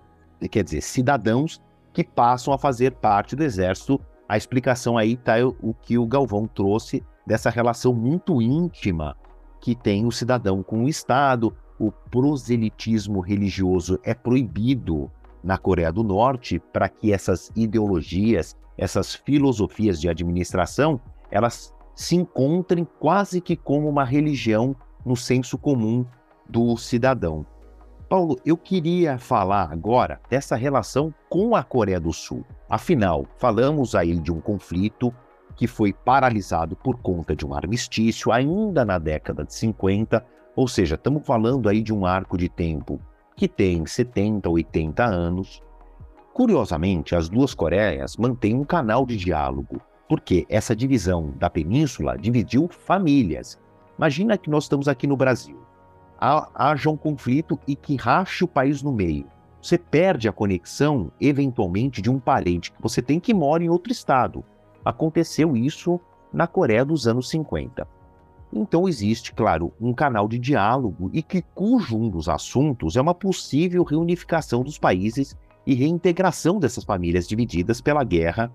quer 0.49 0.63
dizer, 0.63 0.81
cidadãos 0.81 1.61
que 1.93 2.03
passam 2.03 2.53
a 2.53 2.57
fazer 2.57 2.91
parte 2.91 3.35
do 3.35 3.43
exército. 3.43 4.01
A 4.27 4.35
explicação 4.35 4.97
aí 4.97 5.13
está 5.13 5.35
o 5.45 5.73
que 5.73 5.97
o 5.97 6.05
Galvão 6.05 6.47
trouxe 6.47 7.03
dessa 7.25 7.49
relação 7.49 7.93
muito 7.93 8.41
íntima 8.41 9.15
que 9.61 9.75
tem 9.75 10.05
o 10.05 10.11
cidadão 10.11 10.61
com 10.61 10.83
o 10.83 10.89
Estado. 10.89 11.55
O 11.79 11.91
proselitismo 11.91 13.19
religioso 13.19 13.99
é 14.03 14.13
proibido 14.13 15.11
na 15.43 15.57
Coreia 15.57 15.91
do 15.91 16.03
Norte 16.03 16.59
para 16.71 16.89
que 16.89 17.11
essas 17.11 17.51
ideologias, 17.55 18.55
essas 18.77 19.13
filosofias 19.13 19.99
de 19.99 20.09
administração, 20.09 20.99
elas 21.29 21.73
se 21.93 22.15
encontrem 22.15 22.88
quase 22.99 23.39
que 23.39 23.55
como 23.55 23.88
uma 23.88 24.03
religião 24.03 24.75
no 25.05 25.15
senso 25.15 25.57
comum 25.57 26.05
do 26.49 26.75
cidadão. 26.77 27.45
Paulo, 28.07 28.39
eu 28.45 28.55
queria 28.55 29.17
falar 29.17 29.71
agora 29.71 30.19
dessa 30.29 30.55
relação 30.55 31.13
com 31.29 31.55
a 31.55 31.63
Coreia 31.63 31.99
do 31.99 32.13
Sul. 32.13 32.45
Afinal, 32.69 33.25
falamos 33.38 33.95
aí 33.95 34.19
de 34.19 34.31
um 34.31 34.39
conflito 34.39 35.13
que 35.55 35.67
foi 35.67 35.91
paralisado 35.91 36.75
por 36.75 36.97
conta 36.97 37.35
de 37.35 37.45
um 37.45 37.53
armistício 37.53 38.31
ainda 38.31 38.85
na 38.85 38.99
década 38.99 39.43
de 39.43 39.53
50, 39.53 40.23
ou 40.55 40.67
seja, 40.67 40.95
estamos 40.95 41.25
falando 41.25 41.67
aí 41.67 41.81
de 41.81 41.93
um 41.93 42.05
arco 42.05 42.37
de 42.37 42.47
tempo 42.47 42.99
que 43.35 43.47
tem 43.47 43.85
70, 43.85 44.49
80 44.49 45.03
anos. 45.03 45.61
Curiosamente, 46.33 47.15
as 47.15 47.27
duas 47.27 47.53
Coreias 47.53 48.15
mantêm 48.15 48.55
um 48.55 48.63
canal 48.63 49.05
de 49.05 49.17
diálogo 49.17 49.81
porque 50.07 50.45
essa 50.49 50.75
divisão 50.75 51.33
da 51.37 51.49
península 51.49 52.17
dividiu 52.17 52.67
famílias. 52.69 53.59
Imagina 53.97 54.37
que 54.37 54.49
nós 54.49 54.65
estamos 54.65 54.87
aqui 54.87 55.07
no 55.07 55.17
Brasil. 55.17 55.59
Haja 56.19 56.89
um 56.89 56.97
conflito 56.97 57.59
e 57.67 57.75
que 57.75 57.95
rache 57.95 58.43
o 58.43 58.47
país 58.47 58.81
no 58.81 58.91
meio. 58.91 59.25
Você 59.61 59.77
perde 59.77 60.29
a 60.29 60.31
conexão, 60.31 61.11
eventualmente, 61.19 62.01
de 62.01 62.09
um 62.09 62.19
parente 62.19 62.71
que 62.71 62.81
você 62.81 63.01
tem 63.01 63.19
que 63.19 63.33
mora 63.33 63.63
em 63.63 63.69
outro 63.69 63.91
estado. 63.91 64.43
Aconteceu 64.83 65.57
isso 65.57 65.99
na 66.31 66.45
Coreia 66.45 66.85
dos 66.85 67.07
anos 67.07 67.29
50. 67.29 67.87
Então 68.57 68.87
existe, 68.87 69.33
claro, 69.33 69.73
um 69.81 69.93
canal 69.93 70.29
de 70.29 70.39
diálogo 70.39 71.09
e 71.11 71.21
que 71.21 71.41
cujo 71.41 71.97
um 71.97 72.09
dos 72.09 72.29
assuntos 72.29 72.95
é 72.95 73.01
uma 73.01 73.13
possível 73.13 73.83
reunificação 73.83 74.63
dos 74.63 74.79
países 74.79 75.35
e 75.67 75.75
reintegração 75.75 76.57
dessas 76.57 76.85
famílias 76.85 77.27
divididas 77.27 77.81
pela 77.81 78.01
guerra 78.01 78.49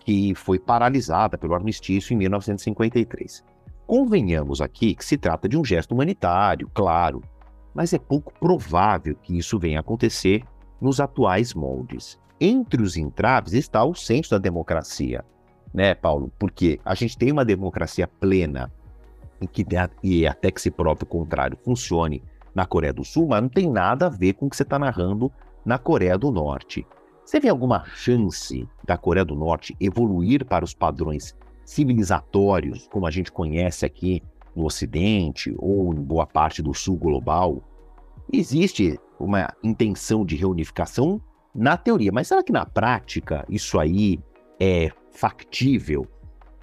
que 0.00 0.34
foi 0.34 0.58
paralisada 0.58 1.38
pelo 1.38 1.54
armistício 1.54 2.12
em 2.12 2.18
1953. 2.18 3.42
Convenhamos 3.86 4.60
aqui 4.60 4.94
que 4.94 5.04
se 5.04 5.16
trata 5.16 5.48
de 5.48 5.56
um 5.56 5.64
gesto 5.64 5.92
humanitário, 5.92 6.70
claro, 6.74 7.22
mas 7.74 7.94
é 7.94 7.98
pouco 7.98 8.32
provável 8.38 9.16
que 9.22 9.38
isso 9.38 9.58
venha 9.58 9.78
a 9.78 9.80
acontecer 9.80 10.42
nos 10.80 11.00
atuais 11.00 11.54
moldes. 11.54 12.18
Entre 12.38 12.82
os 12.82 12.96
entraves 12.96 13.54
está 13.54 13.82
o 13.84 13.94
senso 13.94 14.30
da 14.30 14.38
democracia, 14.38 15.24
né, 15.72 15.94
Paulo? 15.94 16.30
Porque 16.38 16.78
a 16.84 16.94
gente 16.94 17.16
tem 17.16 17.32
uma 17.32 17.44
democracia 17.44 18.06
plena, 18.06 18.70
em 19.40 19.46
que, 19.46 19.64
e 20.02 20.26
até 20.26 20.50
que 20.50 20.60
se 20.60 20.70
prove 20.70 21.02
o 21.02 21.06
contrário 21.06 21.58
funcione 21.62 22.22
na 22.54 22.66
Coreia 22.66 22.92
do 22.92 23.04
Sul, 23.04 23.28
mas 23.28 23.42
não 23.42 23.48
tem 23.48 23.70
nada 23.70 24.06
a 24.06 24.10
ver 24.10 24.34
com 24.34 24.46
o 24.46 24.50
que 24.50 24.56
você 24.56 24.62
está 24.62 24.78
narrando 24.78 25.32
na 25.64 25.78
Coreia 25.78 26.18
do 26.18 26.30
Norte. 26.30 26.86
Você 27.24 27.38
vê 27.38 27.48
alguma 27.48 27.84
chance 27.84 28.68
da 28.84 28.96
Coreia 28.96 29.24
do 29.24 29.36
Norte 29.36 29.76
evoluir 29.80 30.44
para 30.44 30.64
os 30.64 30.74
padrões 30.74 31.36
civilizatórios, 31.64 32.88
como 32.88 33.06
a 33.06 33.10
gente 33.10 33.30
conhece 33.30 33.86
aqui 33.86 34.22
no 34.56 34.64
Ocidente 34.64 35.54
ou 35.58 35.94
em 35.94 36.02
boa 36.02 36.26
parte 36.26 36.60
do 36.60 36.74
Sul 36.74 36.96
global? 36.96 37.62
Existe 38.32 38.98
uma 39.18 39.52
intenção 39.62 40.24
de 40.24 40.34
reunificação 40.34 41.20
na 41.54 41.76
teoria, 41.76 42.10
mas 42.10 42.28
será 42.28 42.42
que 42.42 42.52
na 42.52 42.66
prática 42.66 43.44
isso 43.48 43.78
aí 43.78 44.18
é 44.58 44.90
factível? 45.12 46.06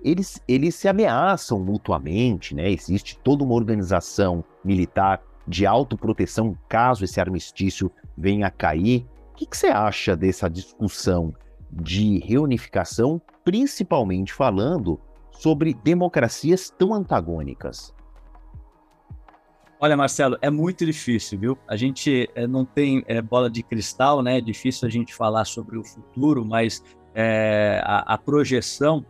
Eles, 0.03 0.41
eles 0.47 0.75
se 0.75 0.87
ameaçam 0.87 1.59
mutuamente, 1.59 2.53
né? 2.53 2.69
Existe 2.69 3.17
toda 3.23 3.43
uma 3.43 3.55
organização 3.55 4.43
militar 4.63 5.21
de 5.47 5.65
autoproteção 5.65 6.57
caso 6.67 7.03
esse 7.03 7.19
armistício 7.19 7.91
venha 8.17 8.47
a 8.47 8.51
cair 8.51 9.05
que, 9.37 9.45
que 9.45 9.55
você 9.55 9.67
acha 9.67 10.15
dessa 10.15 10.49
discussão 10.49 11.33
de 11.71 12.17
reunificação, 12.19 13.21
principalmente 13.45 14.33
falando 14.33 14.99
sobre 15.31 15.75
democracias 15.75 16.73
tão 16.75 16.93
antagônicas? 16.93 17.93
Olha, 19.79 19.95
Marcelo, 19.95 20.39
é 20.41 20.49
muito 20.49 20.83
difícil, 20.83 21.37
viu? 21.39 21.57
A 21.67 21.75
gente 21.75 22.27
é, 22.33 22.47
não 22.47 22.65
tem 22.65 23.03
é, 23.05 23.21
bola 23.21 23.47
de 23.47 23.61
cristal, 23.61 24.23
né? 24.23 24.39
É 24.39 24.41
difícil 24.41 24.87
a 24.87 24.91
gente 24.91 25.13
falar 25.13 25.45
sobre 25.45 25.77
o 25.77 25.83
futuro, 25.83 26.43
mas 26.43 26.83
é, 27.13 27.79
a, 27.85 28.15
a, 28.15 28.17
projeção 28.17 29.05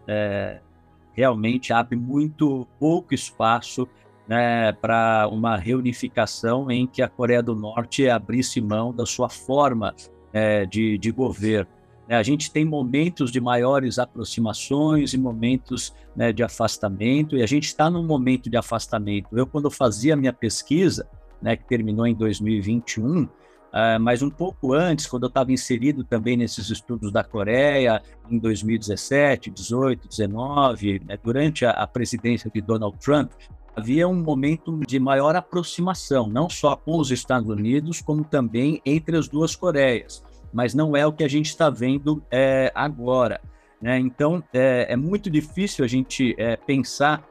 realmente 1.17 1.73
abre 1.73 1.95
muito 1.95 2.67
pouco 2.79 3.15
espaço 3.15 3.87
né, 4.27 4.71
para 4.73 5.27
uma 5.31 5.57
reunificação 5.57 6.69
em 6.69 6.85
que 6.85 7.01
a 7.01 7.09
Coreia 7.09 7.41
do 7.41 7.55
Norte 7.55 8.07
abrisse 8.07 8.61
mão 8.61 8.93
da 8.93 9.05
sua 9.05 9.27
forma 9.27 9.95
é, 10.31 10.65
de, 10.65 10.97
de 10.99 11.11
governo. 11.11 11.71
Né? 12.07 12.17
A 12.17 12.23
gente 12.23 12.51
tem 12.51 12.63
momentos 12.63 13.31
de 13.31 13.41
maiores 13.41 13.97
aproximações 13.97 15.13
e 15.13 15.17
momentos 15.17 15.91
né, 16.15 16.31
de 16.31 16.43
afastamento, 16.43 17.35
e 17.35 17.41
a 17.41 17.47
gente 17.47 17.65
está 17.65 17.89
num 17.89 18.05
momento 18.05 18.47
de 18.47 18.57
afastamento. 18.57 19.35
Eu, 19.35 19.47
quando 19.47 19.71
fazia 19.71 20.13
a 20.13 20.17
minha 20.17 20.33
pesquisa, 20.33 21.07
né, 21.41 21.55
que 21.55 21.65
terminou 21.65 22.05
em 22.05 22.13
2021, 22.13 23.27
uh, 23.73 23.99
mas 23.99 24.21
um 24.21 24.29
pouco 24.29 24.73
antes, 24.73 25.07
quando 25.07 25.23
eu 25.23 25.29
estava 25.29 25.51
inserido 25.51 26.03
também 26.03 26.37
nesses 26.37 26.69
estudos 26.69 27.11
da 27.11 27.23
Coreia, 27.23 28.01
em 28.29 28.37
2017, 28.37 29.49
18, 29.51 30.07
19, 30.07 31.01
né, 31.05 31.17
durante 31.21 31.65
a, 31.65 31.71
a 31.71 31.87
presidência 31.87 32.49
de 32.53 32.61
Donald 32.61 32.97
Trump, 32.99 33.31
havia 33.77 34.07
um 34.07 34.15
momento 34.15 34.79
de 34.87 34.99
maior 34.99 35.35
aproximação, 35.35 36.27
não 36.27 36.49
só 36.49 36.75
com 36.75 36.97
os 36.97 37.11
Estados 37.11 37.47
Unidos, 37.47 38.01
como 38.01 38.23
também 38.23 38.81
entre 38.83 39.15
as 39.15 39.27
duas 39.27 39.55
Coreias. 39.55 40.23
Mas 40.51 40.73
não 40.73 40.97
é 40.97 41.05
o 41.05 41.13
que 41.13 41.23
a 41.23 41.27
gente 41.27 41.45
está 41.45 41.69
vendo 41.69 42.23
é, 42.31 42.71
agora. 42.73 43.39
Né? 43.79 43.99
Então, 43.99 44.43
é, 44.51 44.87
é, 44.89 44.95
muito 44.95 45.29
difícil 45.29 45.85
a 45.85 45.87
gente 45.87 46.33
é, 46.39 46.55
pensar 46.55 47.23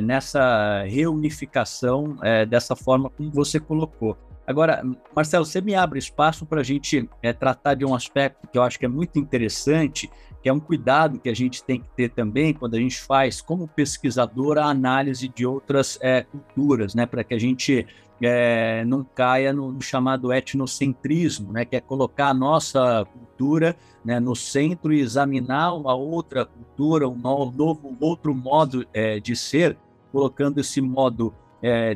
nessa 0.00 0.84
reunificação 0.84 2.16
dessa 2.48 2.76
forma 2.76 3.10
como 3.10 3.32
você 3.32 3.58
colocou. 3.58 4.16
Agora, 4.46 4.82
Marcelo, 5.14 5.44
você 5.44 5.60
me 5.60 5.74
abre 5.74 5.98
espaço 5.98 6.44
para 6.44 6.60
a 6.60 6.64
gente 6.64 7.08
é, 7.22 7.32
tratar 7.32 7.74
de 7.74 7.84
um 7.84 7.94
aspecto 7.94 8.46
que 8.46 8.58
eu 8.58 8.62
acho 8.62 8.78
que 8.78 8.84
é 8.84 8.88
muito 8.88 9.18
interessante, 9.18 10.10
que 10.42 10.48
é 10.50 10.52
um 10.52 10.60
cuidado 10.60 11.18
que 11.18 11.30
a 11.30 11.34
gente 11.34 11.64
tem 11.64 11.80
que 11.80 11.88
ter 11.96 12.10
também 12.10 12.52
quando 12.52 12.74
a 12.74 12.78
gente 12.78 13.00
faz, 13.00 13.40
como 13.40 13.66
pesquisador, 13.66 14.58
a 14.58 14.66
análise 14.66 15.28
de 15.28 15.46
outras 15.46 15.98
é, 16.02 16.22
culturas, 16.24 16.94
né, 16.94 17.06
para 17.06 17.24
que 17.24 17.32
a 17.32 17.38
gente 17.38 17.86
é, 18.20 18.84
não 18.84 19.02
caia 19.02 19.50
no, 19.50 19.72
no, 19.72 19.80
chamado 19.80 20.30
etnocentrismo, 20.30 21.50
né, 21.50 21.64
que 21.64 21.76
é 21.76 21.80
colocar 21.80 22.28
a 22.28 22.34
nossa 22.34 23.06
cultura 23.06 23.74
né, 24.04 24.20
no 24.20 24.36
centro 24.36 24.92
e 24.92 25.00
examinar 25.00 25.72
uma 25.72 25.94
outra 25.94 26.44
cultura, 26.44 27.08
um 27.08 27.16
novo, 27.16 27.96
outro 27.98 28.34
modo 28.34 28.86
de 29.22 29.34
ser, 29.34 29.78
colocando 30.12 30.60
esse 30.60 30.82
modo 30.82 31.32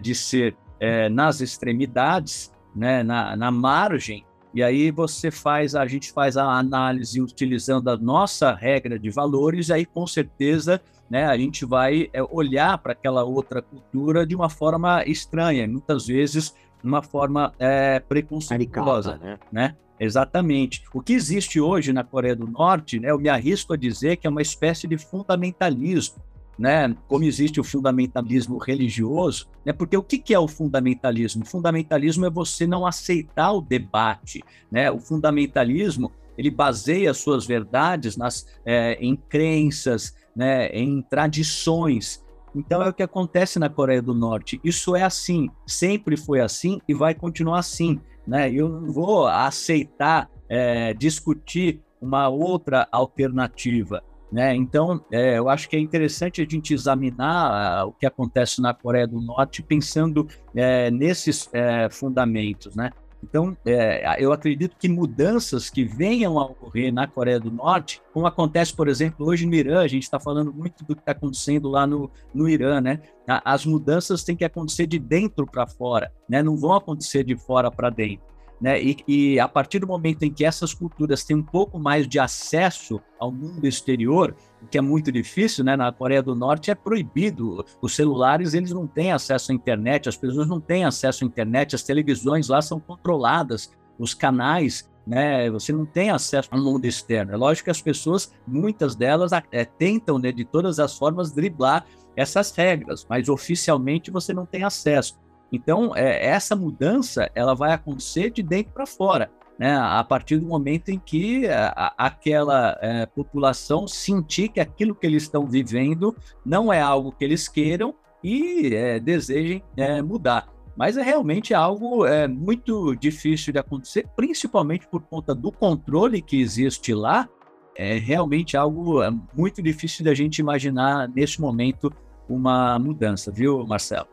de 0.01 0.15
ser 0.15 0.57
é, 0.81 1.09
nas 1.09 1.41
extremidades, 1.41 2.53
né, 2.75 3.03
na, 3.03 3.37
na 3.37 3.51
margem, 3.51 4.25
e 4.55 4.63
aí 4.63 4.91
você 4.91 5.31
faz, 5.31 5.75
a 5.75 5.87
gente 5.87 6.13
faz 6.13 6.37
a 6.37 6.45
análise 6.45 7.21
utilizando 7.21 7.89
a 7.89 7.97
nossa 7.97 8.55
regra 8.55 8.99
de 8.99 9.11
valores, 9.11 9.69
e 9.69 9.73
aí 9.73 9.87
com 9.87 10.07
certeza 10.07 10.81
né, 11.11 11.27
a 11.27 11.37
gente 11.37 11.65
vai 11.65 12.09
é, 12.13 12.23
olhar 12.23 12.79
para 12.79 12.93
aquela 12.93 13.25
outra 13.25 13.63
cultura 13.63 14.27
de 14.27 14.35
uma 14.35 14.49
forma 14.49 15.05
estranha, 15.05 15.67
muitas 15.67 16.07
vezes 16.07 16.55
de 16.83 16.89
uma 16.89 17.03
forma 17.03 17.53
é, 17.59 18.01
preconceituosa, 18.01 19.19
né? 19.19 19.39
né? 19.51 19.77
Exatamente. 20.01 20.85
O 20.95 21.01
que 21.01 21.13
existe 21.13 21.61
hoje 21.61 21.93
na 21.93 22.05
Coreia 22.05 22.37
do 22.37 22.47
Norte, 22.47 23.01
né, 23.01 23.11
eu 23.11 23.19
me 23.19 23.29
arrisco 23.29 23.73
a 23.73 23.77
dizer 23.77 24.17
que 24.17 24.27
é 24.27 24.31
uma 24.31 24.43
espécie 24.43 24.87
de 24.87 24.97
fundamentalismo 24.97 26.23
né, 26.59 26.95
como 27.07 27.25
existe 27.25 27.61
o 27.61 27.65
fundamentalismo 27.65 28.59
religioso, 28.59 29.49
né, 29.65 29.73
porque 29.73 29.97
o 29.97 30.03
que, 30.03 30.35
é 30.35 30.39
o 30.39 30.49
fundamentalismo? 30.49 31.45
O 31.45 31.47
fundamentalismo 31.47 32.27
é 32.27 32.31
você 32.31 32.67
não 32.67 32.87
aceitar 32.87 33.53
o 33.53 33.61
debate, 33.61 34.43
né? 34.71 34.91
O 34.91 34.99
fundamentalismo 34.99 36.11
ele 36.37 36.51
baseia 36.51 37.13
suas 37.13 37.45
verdades 37.47 38.17
nas, 38.17 38.47
é, 38.65 38.95
em 39.01 39.17
crenças, 39.17 40.15
né, 40.35 40.69
em 40.69 41.03
tradições. 41.03 42.25
Então 42.55 42.83
é 42.83 42.89
o 42.89 42.93
que 42.93 43.03
acontece 43.03 43.59
na 43.59 43.69
Coreia 43.69 44.01
do 44.01 44.15
Norte. 44.15 44.61
Isso 44.63 44.95
é 44.95 45.03
assim, 45.03 45.51
sempre 45.67 46.17
foi 46.17 46.41
assim 46.41 46.81
e 46.89 46.95
vai 46.95 47.15
continuar 47.15 47.59
assim. 47.59 48.01
Né? 48.27 48.53
Eu 48.53 48.69
não 48.69 48.93
vou 48.93 49.27
aceitar 49.27 50.31
é, 50.49 50.95
discutir 50.95 51.81
uma 52.01 52.29
outra 52.29 52.87
alternativa. 52.93 54.03
Né? 54.31 54.55
Então, 54.55 55.03
é, 55.11 55.39
eu 55.39 55.49
acho 55.49 55.69
que 55.69 55.77
é 55.77 55.81
interessante 55.81 56.43
a 56.43 56.45
gente 56.45 56.75
examinar 56.75 57.85
uh, 57.85 57.89
o 57.89 57.93
que 57.93 58.05
acontece 58.05 58.61
na 58.61 58.75
Coreia 58.75 59.07
do 59.07 59.21
Norte 59.21 59.63
pensando 59.63 60.29
é, 60.55 60.91
nesses 60.91 61.49
é, 61.53 61.89
fundamentos. 61.89 62.77
Né? 62.77 62.91
Então, 63.23 63.57
é, 63.65 64.23
eu 64.23 64.33
acredito 64.33 64.77
que 64.79 64.89
mudanças 64.89 65.69
que 65.69 65.85
venham 65.85 66.39
a 66.39 66.45
ocorrer 66.45 66.93
na 66.93 67.07
Coreia 67.07 67.41
do 67.41 67.51
Norte, 67.51 68.01
como 68.13 68.27
acontece, 68.27 68.75
por 68.75 68.87
exemplo, 68.87 69.27
hoje 69.27 69.47
no 69.47 69.55
Irã, 69.55 69.81
a 69.81 69.89
gente 69.89 70.05
está 70.05 70.21
falando 70.21 70.53
muito 70.53 70.85
do 70.85 70.95
que 70.95 71.03
está 71.03 71.13
acontecendo 71.13 71.69
lá 71.69 71.87
no, 71.87 72.11
no 72.33 72.49
Irã, 72.49 72.81
né? 72.81 73.01
As 73.27 73.67
mudanças 73.67 74.23
têm 74.23 74.37
que 74.37 74.45
acontecer 74.45 74.87
de 74.87 74.99
dentro 74.99 75.47
para 75.47 75.67
fora, 75.67 76.13
né? 76.29 76.43
Não 76.43 76.57
vão 76.57 76.75
acontecer 76.75 77.25
de 77.25 77.37
fora 77.37 77.71
para 77.71 77.91
dentro. 77.91 78.27
Né? 78.61 78.83
E, 78.83 78.97
e, 79.07 79.41
a 79.41 79.47
partir 79.47 79.79
do 79.79 79.87
momento 79.87 80.25
em 80.25 80.33
que 80.33 80.45
essas 80.45 80.75
culturas 80.75 81.23
têm 81.23 81.37
um 81.37 81.43
pouco 81.43 81.79
mais 81.79 82.09
de 82.09 82.19
acesso 82.19 83.01
ao 83.19 83.31
mundo 83.31 83.65
exterior, 83.67 84.35
o 84.61 84.67
que 84.67 84.77
é 84.77 84.81
muito 84.81 85.13
difícil, 85.13 85.65
né? 85.65 85.77
Na 85.77 85.93
Coreia 85.93 86.23
do 86.23 86.35
Norte 86.35 86.71
é 86.71 86.75
proibido. 86.75 87.65
Os 87.81 87.95
celulares 87.95 88.55
eles 88.55 88.73
não 88.73 88.87
têm 88.87 89.13
acesso 89.13 89.53
à 89.53 89.55
internet, 89.55 90.09
as 90.09 90.17
pessoas 90.17 90.49
não 90.49 90.61
têm 90.61 90.85
acesso 90.85 91.23
à 91.23 91.27
internet, 91.27 91.77
as 91.77 91.85
televisões 91.85 92.49
lá 92.49 92.61
são 92.61 92.81
controladas, 92.81 93.71
os 93.97 94.13
canais 94.13 94.89
né? 95.09 95.51
Você 95.51 95.73
não 95.73 95.87
tem 95.87 96.11
acesso 96.11 96.51
ao 96.53 96.61
mundo 96.61 96.85
externo. 96.85 97.33
É 97.33 97.37
lógico 97.37 97.65
que 97.65 97.71
as 97.71 97.81
pessoas, 97.81 98.31
muitas 98.47 98.95
delas, 98.95 99.33
é, 99.51 99.65
tentam, 99.65 100.19
né, 100.19 100.31
de 100.31 100.45
todas 100.45 100.79
as 100.79 100.99
formas, 100.99 101.33
driblar 101.33 101.87
essas 102.15 102.51
regras, 102.55 103.07
mas 103.09 103.29
oficialmente 103.29 104.11
você 104.11 104.35
não 104.35 104.45
tem 104.45 104.65
acesso. 104.65 105.19
Então, 105.53 105.97
é, 105.97 106.27
essa 106.27 106.55
mudança 106.55 107.31
ela 107.35 107.55
vai 107.55 107.73
acontecer 107.73 108.31
de 108.31 108.43
dentro 108.43 108.73
para 108.73 108.87
fora, 108.87 109.31
né? 109.59 109.77
a 109.77 110.05
partir 110.05 110.39
do 110.39 110.47
momento 110.47 110.91
em 110.91 110.99
que 110.99 111.47
é, 111.47 111.55
a, 111.55 111.95
aquela 111.97 112.79
é, 112.81 113.07
população 113.07 113.89
sentir 113.89 114.49
que 114.49 114.61
aquilo 114.61 114.95
que 114.95 115.07
eles 115.07 115.23
estão 115.23 115.47
vivendo 115.47 116.15
não 116.45 116.73
é 116.73 116.81
algo 116.81 117.13
que 117.13 117.25
eles 117.25 117.49
queiram 117.49 117.95
e 118.23 118.75
é, 118.75 119.01
desejem 119.01 119.63
é, 119.77 120.03
mudar. 120.03 120.49
Mas 120.77 120.97
é 120.97 121.03
realmente 121.03 121.55
algo 121.55 122.07
é, 122.07 122.29
muito 122.29 122.95
difícil 122.95 123.53
de 123.53 123.59
acontecer, 123.59 124.07
principalmente 124.15 124.87
por 124.87 125.03
conta 125.03 125.35
do 125.35 125.51
controle 125.51 126.23
que 126.23 126.41
existe 126.41 126.95
lá. 126.95 127.29
É 127.75 127.97
realmente 127.97 128.57
algo 128.57 129.01
muito 129.35 129.63
difícil 129.63 130.05
da 130.05 130.13
gente 130.13 130.39
imaginar 130.39 131.09
nesse 131.09 131.41
momento 131.41 131.93
uma 132.29 132.79
mudança, 132.79 133.31
viu, 133.31 133.65
Marcelo? 133.67 134.09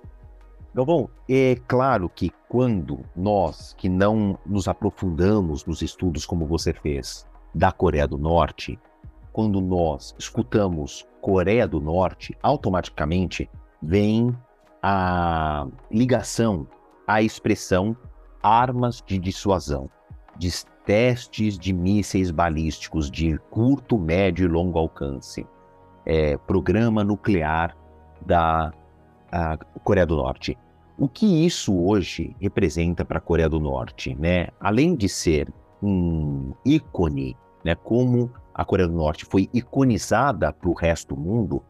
Galvão, 0.76 1.10
é 1.30 1.56
claro 1.70 2.10
que 2.10 2.30
quando 2.50 3.00
nós 3.16 3.74
que 3.78 3.88
não 3.88 4.38
nos 4.46 4.68
aprofundamos 4.68 5.66
nos 5.66 5.82
estudos 5.82 6.26
como 6.26 6.46
você 6.46 6.74
fez 6.74 7.26
da 7.54 7.72
Coreia 7.72 8.06
do 8.06 8.18
Norte, 8.18 8.78
quando 9.32 9.62
nós 9.62 10.14
escutamos 10.20 11.08
Coreia 11.22 11.66
do 11.66 11.80
Norte, 11.80 12.38
automaticamente 12.44 13.50
vem 13.82 14.36
a 14.84 15.66
ligação 15.90 16.68
à 17.08 17.22
expressão 17.22 17.96
armas 18.44 19.02
de 19.02 19.18
dissuasão, 19.18 19.90
de 20.38 20.52
testes 20.86 21.58
de 21.58 21.72
mísseis 21.72 22.32
balísticos 22.32 23.10
de 23.10 23.38
curto, 23.50 23.98
médio 23.98 24.44
e 24.44 24.50
longo 24.50 24.78
alcance, 24.78 25.48
é, 26.06 26.36
programa 26.36 27.02
nuclear 27.02 27.78
da 28.26 28.74
Coreia 29.86 30.06
do 30.06 30.18
Norte. 30.18 30.58
O 30.98 31.10
que 31.10 31.46
isso 31.46 31.78
hoje 31.78 32.36
representa 32.40 33.04
para 33.04 33.18
a 33.18 33.22
Coreia 33.22 33.50
do 33.50 33.60
Norte, 33.60 34.16
né? 34.16 34.48
Além 34.60 34.96
de 34.96 35.10
ser 35.10 35.52
um 35.84 36.54
ícone, 36.66 37.36
né? 37.64 37.76
Como 37.76 38.32
a 38.54 38.64
Coreia 38.64 38.88
do 38.88 38.96
Norte 38.96 39.26
foi 39.26 39.50
iconizada 39.54 40.54
para 40.54 40.70
o 40.70 40.74
resto 40.74 41.14
do 41.14 41.22
mundo, 41.22 41.62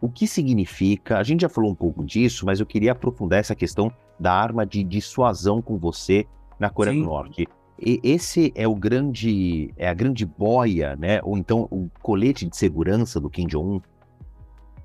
o 0.00 0.08
que 0.08 0.26
significa? 0.26 1.18
A 1.18 1.22
gente 1.22 1.42
já 1.42 1.48
falou 1.48 1.70
um 1.70 1.74
pouco 1.74 2.02
disso, 2.02 2.46
mas 2.46 2.58
eu 2.58 2.64
queria 2.64 2.92
aprofundar 2.92 3.38
essa 3.38 3.54
questão 3.54 3.92
da 4.18 4.32
arma 4.32 4.64
de 4.64 4.82
dissuasão 4.82 5.60
com 5.60 5.76
você 5.76 6.26
na 6.58 6.70
Coreia 6.70 6.96
Sim. 6.96 7.02
do 7.02 7.06
Norte. 7.06 7.46
E 7.78 8.00
esse 8.02 8.52
é 8.54 8.66
o 8.66 8.74
grande, 8.74 9.72
é 9.76 9.88
a 9.88 9.94
grande 9.94 10.24
boia, 10.24 10.96
né? 10.96 11.20
Ou 11.22 11.36
então 11.36 11.68
o 11.70 11.90
colete 12.02 12.46
de 12.46 12.56
segurança 12.56 13.20
do 13.20 13.28
Kim 13.28 13.46
Jong-un. 13.46 13.80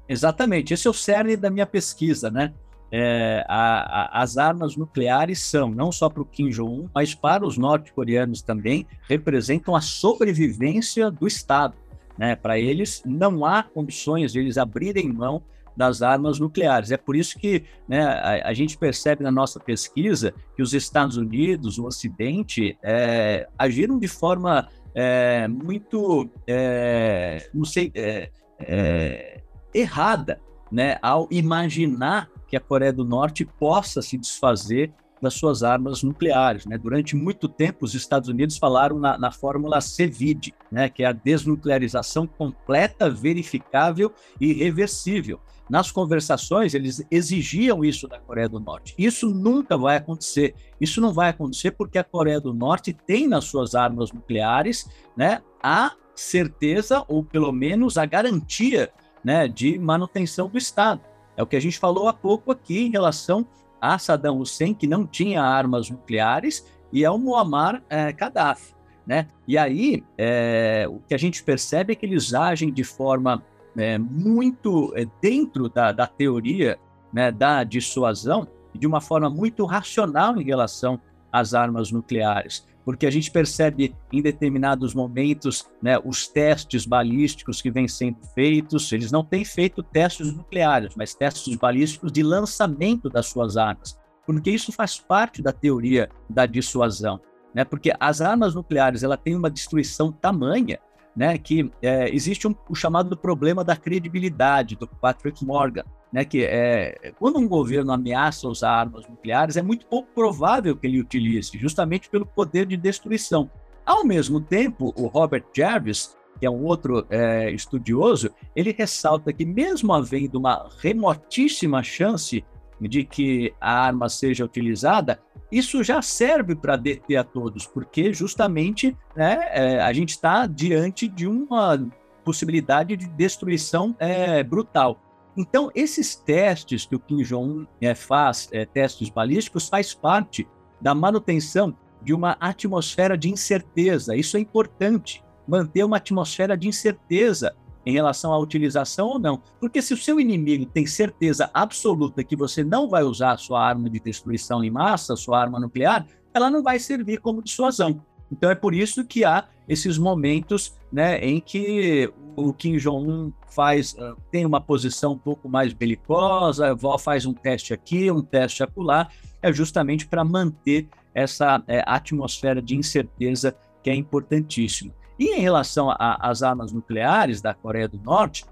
Exatamente, 0.08 0.74
esse 0.74 0.86
é 0.86 0.90
o 0.90 0.94
cerne 0.94 1.36
da 1.36 1.50
minha 1.50 1.66
pesquisa, 1.66 2.30
né? 2.30 2.54
É, 2.92 3.46
a, 3.48 4.20
a, 4.20 4.22
as 4.22 4.38
armas 4.38 4.76
nucleares 4.76 5.40
são, 5.40 5.70
não 5.70 5.92
só 5.92 6.10
para 6.10 6.22
o 6.22 6.26
Kim 6.26 6.50
Jong-un, 6.50 6.88
mas 6.94 7.14
para 7.14 7.46
os 7.46 7.58
norte-coreanos 7.58 8.42
também, 8.42 8.88
representam 9.08 9.76
a 9.76 9.82
sobrevivência 9.82 11.10
do 11.10 11.28
Estado. 11.28 11.76
Né? 12.18 12.36
Para 12.36 12.58
eles, 12.60 13.02
não 13.06 13.46
há 13.46 13.64
condições 13.64 14.32
de 14.32 14.40
eles 14.40 14.58
abrirem 14.58 15.12
mão 15.12 15.42
das 15.76 16.02
armas 16.02 16.40
nucleares. 16.40 16.92
É 16.92 16.98
por 16.98 17.16
isso 17.16 17.38
que 17.38 17.64
né, 17.88 18.02
a, 18.02 18.50
a, 18.50 18.54
gente 18.54 18.78
percebe 18.78 19.24
na 19.24 19.32
nossa 19.32 19.60
pesquisa 19.60 20.34
que 20.56 20.62
os 20.62 20.74
Estados 20.74 21.18
Unidos, 21.18 21.78
o 21.78 21.86
Ocidente, 21.86 22.78
é, 22.82 23.48
agiram 23.58 24.00
de 24.00 24.08
forma 24.08 24.70
é, 24.94 25.48
muito, 25.48 26.30
é, 26.48 27.50
não 27.54 27.66
sei, 27.66 27.92
é, 27.94 28.30
é, 28.60 29.42
errada, 29.74 30.40
né, 30.72 30.98
ao 31.02 31.28
imaginar 31.30 32.30
que 32.48 32.56
a 32.56 32.60
Coreia 32.60 32.94
do 32.94 33.04
Norte 33.04 33.46
possa 33.46 34.02
se 34.02 34.18
desfazer 34.18 34.94
das 35.22 35.34
suas 35.34 35.64
armas 35.64 36.04
nucleares. 36.04 36.66
Né? 36.66 36.78
Durante 36.78 37.16
muito 37.16 37.48
tempo, 37.48 37.86
os 37.86 37.94
Estados 37.94 38.30
Unidos 38.30 38.58
falaram 38.58 39.00
na, 39.00 39.18
na 39.18 39.32
fórmula 39.32 39.80
CVID, 39.80 40.54
né? 40.72 40.90
que 40.90 41.04
é 41.04 41.08
a 41.08 41.12
desnuclearização 41.12 42.28
completa, 42.28 43.10
verificável 43.10 44.14
e 44.40 44.54
reversível. 44.54 45.40
Nas 45.68 45.92
conversações, 45.92 46.76
eles 46.76 47.04
exigiam 47.10 47.84
isso 47.84 48.08
da 48.08 48.20
Coreia 48.20 48.48
do 48.48 48.60
Norte. 48.60 48.94
Isso 48.98 49.32
nunca 49.32 49.76
vai 49.76 49.98
acontecer. 49.98 50.54
Isso 50.80 51.02
não 51.02 51.12
vai 51.12 51.30
acontecer 51.30 51.72
porque 51.72 51.98
a 51.98 52.04
Coreia 52.04 52.40
do 52.40 52.54
Norte 52.54 52.94
tem 52.94 53.28
nas 53.28 53.46
suas 53.46 53.74
armas 53.74 54.12
nucleares 54.12 54.88
né, 55.18 55.42
a 55.64 55.94
certeza, 56.16 57.04
ou 57.08 57.24
pelo 57.24 57.52
menos 57.52 57.98
a 57.98 58.06
garantia 58.06 58.92
né, 59.24 59.48
de 59.48 59.80
manutenção 59.80 60.48
do 60.48 60.58
Estado. 60.58 61.02
É 61.38 61.44
o 61.44 61.48
que 61.48 61.56
a 61.56 61.60
gente 61.60 61.78
falou 61.78 62.08
há 62.08 62.14
pouco 62.14 62.52
aqui 62.52 62.86
em 62.86 62.92
relação 62.92 63.46
a 63.80 64.00
Saddam 64.00 64.40
Hussein, 64.40 64.74
que 64.74 64.88
não 64.88 65.06
tinha 65.06 65.42
armas 65.44 65.90
nucleares, 65.90 66.66
e 66.92 67.06
ao 67.06 67.18
Muammar 67.18 67.84
é, 67.90 68.12
Gaddafi. 68.12 68.74
Né? 69.06 69.28
E 69.48 69.58
aí, 69.58 70.04
é, 70.18 70.88
o 70.90 71.00
que 71.08 71.14
a 71.14 71.18
gente 71.18 71.44
percebe 71.44 71.94
é 71.94 71.96
que 71.96 72.06
eles 72.06 72.34
agem 72.34 72.72
de 72.72 72.84
forma 72.84 73.44
é, 73.78 73.98
muito 73.98 74.92
é, 74.96 75.06
dentro 75.22 75.70
da, 75.70 75.92
da 75.92 76.08
teoria 76.08 76.80
né, 77.14 77.32
da 77.32 77.64
dissuasão, 77.64 78.48
de 78.74 78.88
uma 78.88 79.00
forma 79.00 79.30
muito 79.30 79.64
racional 79.66 80.42
em 80.42 80.44
relação 80.44 81.00
às 81.32 81.54
armas 81.54 81.92
nucleares 81.92 82.66
porque 82.86 83.08
a 83.08 83.12
gente 83.12 83.32
percebe 83.32 83.96
em 84.14 84.22
determinados 84.22 84.94
momentos 84.94 85.68
né, 85.82 86.00
os 86.06 86.28
testes 86.28 86.86
balísticos 86.86 87.60
que 87.60 87.72
vêm 87.72 87.88
sendo 87.88 88.20
feitos, 88.36 88.92
eles 88.92 89.12
não 89.12 89.26
têm 89.26 89.44
feito 89.44 89.82
testes 89.82 90.32
nucleares, 90.32 90.94
mas 90.96 91.16
testes 91.16 91.56
balísticos 91.56 92.12
de 92.12 92.22
lançamento 92.22 93.10
das 93.10 93.26
suas 93.26 93.58
armas, 93.58 94.00
porque 94.26 94.52
isso 94.52 94.72
faz 94.72 95.00
parte 95.00 95.42
da 95.42 95.52
teoria 95.52 96.10
da 96.30 96.46
dissuasão, 96.46 97.20
né? 97.54 97.66
Porque 97.66 97.92
as 98.00 98.22
armas 98.22 98.54
nucleares 98.54 99.02
ela 99.02 99.18
tem 99.18 99.36
uma 99.36 99.50
destruição 99.50 100.12
tamanha, 100.12 100.80
né? 101.16 101.38
Que 101.40 101.72
é, 101.82 102.14
existe 102.14 102.48
um, 102.48 102.54
o 102.70 102.76
chamado 102.76 103.18
problema 103.18 103.64
da 103.64 103.76
credibilidade 103.76 104.76
do 104.76 104.88
Patrick 104.88 105.44
Morgan, 105.44 105.84
né, 106.16 106.24
que 106.24 106.46
é, 106.46 107.12
quando 107.20 107.38
um 107.38 107.46
governo 107.46 107.92
ameaça 107.92 108.48
usar 108.48 108.72
armas 108.72 109.06
nucleares, 109.06 109.58
é 109.58 109.62
muito 109.62 109.86
pouco 109.86 110.08
provável 110.16 110.74
que 110.74 110.88
ele 110.88 111.02
utilize, 111.02 111.58
justamente 111.58 112.10
pelo 112.10 112.26
poder 112.26 112.66
de 112.66 112.78
destruição. 112.78 113.52
Ao 113.86 114.06
mesmo 114.06 114.40
tempo, 114.40 114.94
o 114.96 115.08
Robert 115.08 115.44
Jarvis, 115.54 116.16
que 116.40 116.46
é 116.46 116.50
um 116.50 116.64
outro 116.64 117.06
é, 117.10 117.52
estudioso, 117.52 118.30
ele 118.56 118.72
ressalta 118.72 119.34
que, 119.34 119.46
mesmo 119.46 119.92
havendo 119.92 120.40
uma 120.40 120.70
remotíssima 120.80 121.84
chance 121.84 122.46
de 122.80 123.04
que 123.04 123.54
a 123.60 123.88
arma 123.88 124.08
seja 124.08 124.46
utilizada, 124.46 125.20
isso 125.52 125.84
já 125.84 126.02
serve 126.02 126.56
para 126.56 126.78
deter 126.78 127.18
a 127.18 127.26
todos, 127.26 127.68
porque 127.68 128.14
justamente 128.14 128.96
né, 129.14 129.50
é, 129.52 129.82
a 129.82 129.92
gente 129.92 130.12
está 130.12 130.48
diante 130.48 131.10
de 131.10 131.28
uma 131.28 131.78
possibilidade 132.24 132.96
de 132.96 133.06
destruição 133.06 133.94
é, 134.00 134.42
brutal. 134.42 135.02
Então, 135.38 135.70
esses 135.76 136.16
testes 136.16 136.86
que 136.86 136.96
o 136.96 137.00
Kim 137.00 137.22
Jong-un 137.24 137.66
é, 137.82 137.94
faz, 137.94 138.48
é, 138.52 138.66
testes 138.66 139.10
balísticos, 139.10 139.68
faz 139.68 139.94
parte 139.94 140.48
da 140.80 140.96
manutenção 140.96 141.76
de 142.02 142.14
uma 142.14 142.38
atmosfera 142.40 143.18
de 143.18 143.30
incerteza. 143.30 144.16
Isso 144.16 144.38
é 144.38 144.40
importante, 144.40 145.24
manter 145.48 145.84
uma 145.84 145.98
atmosfera 145.98 146.56
de 146.56 146.68
incerteza 146.68 147.56
em 147.86 147.92
relação 147.92 148.34
à 148.34 148.40
utilização 148.40 149.08
ou 149.08 149.20
não. 149.20 149.42
Porque 149.60 149.82
se 149.82 149.94
o 149.94 149.98
seu 149.98 150.20
inimigo 150.20 150.66
tem 150.66 150.86
certeza 150.86 151.50
absoluta 151.54 152.24
que 152.24 152.36
você 152.36 152.64
não 152.64 152.90
vai 152.90 153.04
usar 153.04 153.34
a 153.34 153.38
sua 153.38 153.64
arma 153.64 153.90
de 153.90 154.00
destruição 154.00 154.64
em 154.64 154.72
massa, 154.72 155.16
sua 155.16 155.40
arma 155.40 155.60
nuclear, 155.60 156.06
ela 156.34 156.50
não 156.50 156.64
vai 156.64 156.80
servir 156.80 157.20
como 157.20 157.44
dissuasão. 157.44 158.02
Então 158.32 158.50
é 158.50 158.56
por 158.56 158.74
isso 158.74 159.06
que 159.06 159.24
há 159.24 159.46
esses 159.68 159.98
momentos 159.98 160.76
né, 160.92 161.20
em 161.20 161.40
que 161.40 162.12
o 162.36 162.54
Kim 162.54 162.78
Jong-un 162.78 163.32
faz 163.50 163.96
ah, 163.98 164.16
tem 164.32 164.46
uma 164.46 164.60
posição 164.60 165.14
um 165.14 165.18
pouco 165.18 165.48
mais 165.48 165.74
belicosa, 165.74 166.76
faz 167.00 167.26
um 167.26 167.34
teste 167.34 167.74
aqui, 167.74 168.12
um 168.12 168.22
teste 168.22 168.64
acolá, 168.64 169.08
é 169.42 169.52
justamente 169.52 170.08
para 170.08 170.24
manter 170.24 170.88
essa 171.14 171.64
é, 171.68 171.84
atmosfera 171.86 172.62
de 172.62 172.76
incerteza 172.76 173.56
que 173.82 173.90
é 173.90 173.96
importantíssima. 173.96 174.94
E 175.18 175.34
em 175.34 175.40
relação 175.40 175.96
às 175.98 176.44
armas 176.44 176.74
nucleares 176.74 177.42
da 177.42 177.54
Coreia 177.54 177.88
do 177.88 177.98
Norte, 178.00 178.44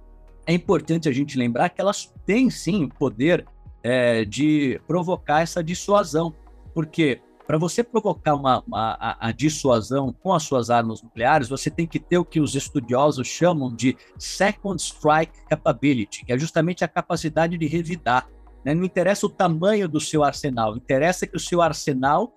é 0.46 0.54
importante 0.54 1.10
a 1.10 1.12
gente 1.12 1.38
lembrar 1.38 1.70
que 1.70 1.82
elas 1.82 2.14
têm 2.26 2.50
sim 2.50 2.86
o 2.86 2.90
poder 2.90 3.46
é, 3.82 4.24
de 4.24 4.80
provocar 4.88 5.42
essa 5.42 5.62
dissuasão, 5.62 6.34
porque 6.74 7.20
para 7.46 7.58
você 7.58 7.84
provocar 7.84 8.36
uma, 8.36 8.64
uma 8.66 8.98
a, 9.00 9.28
a, 9.28 9.32
dissuasão 9.32 10.14
com 10.14 10.34
as 10.34 10.44
suas 10.44 10.70
armas 10.70 11.02
nucleares, 11.02 11.50
você 11.50 11.70
tem 11.70 11.86
que 11.86 12.00
ter 12.00 12.18
o 12.18 12.26
que 12.26 12.40
os 12.40 12.56
estudiosos 12.56 13.28
chamam 13.28 13.74
de 13.74 13.98
second 14.18 14.82
strike 14.82 15.46
capability, 15.50 16.26
que 16.26 16.32
é 16.32 16.38
justamente 16.38 16.84
a 16.84 16.88
capacidade 16.88 17.58
de 17.58 17.68
revidar. 17.68 18.28
Né? 18.64 18.74
Não 18.74 18.86
interessa 18.86 19.26
o 19.26 19.30
tamanho 19.30 19.88
do 19.90 20.00
seu 20.00 20.24
arsenal, 20.24 20.78
interessa 20.78 21.28
que 21.28 21.36
o 21.36 21.40
seu 21.40 21.62
arsenal, 21.62 22.34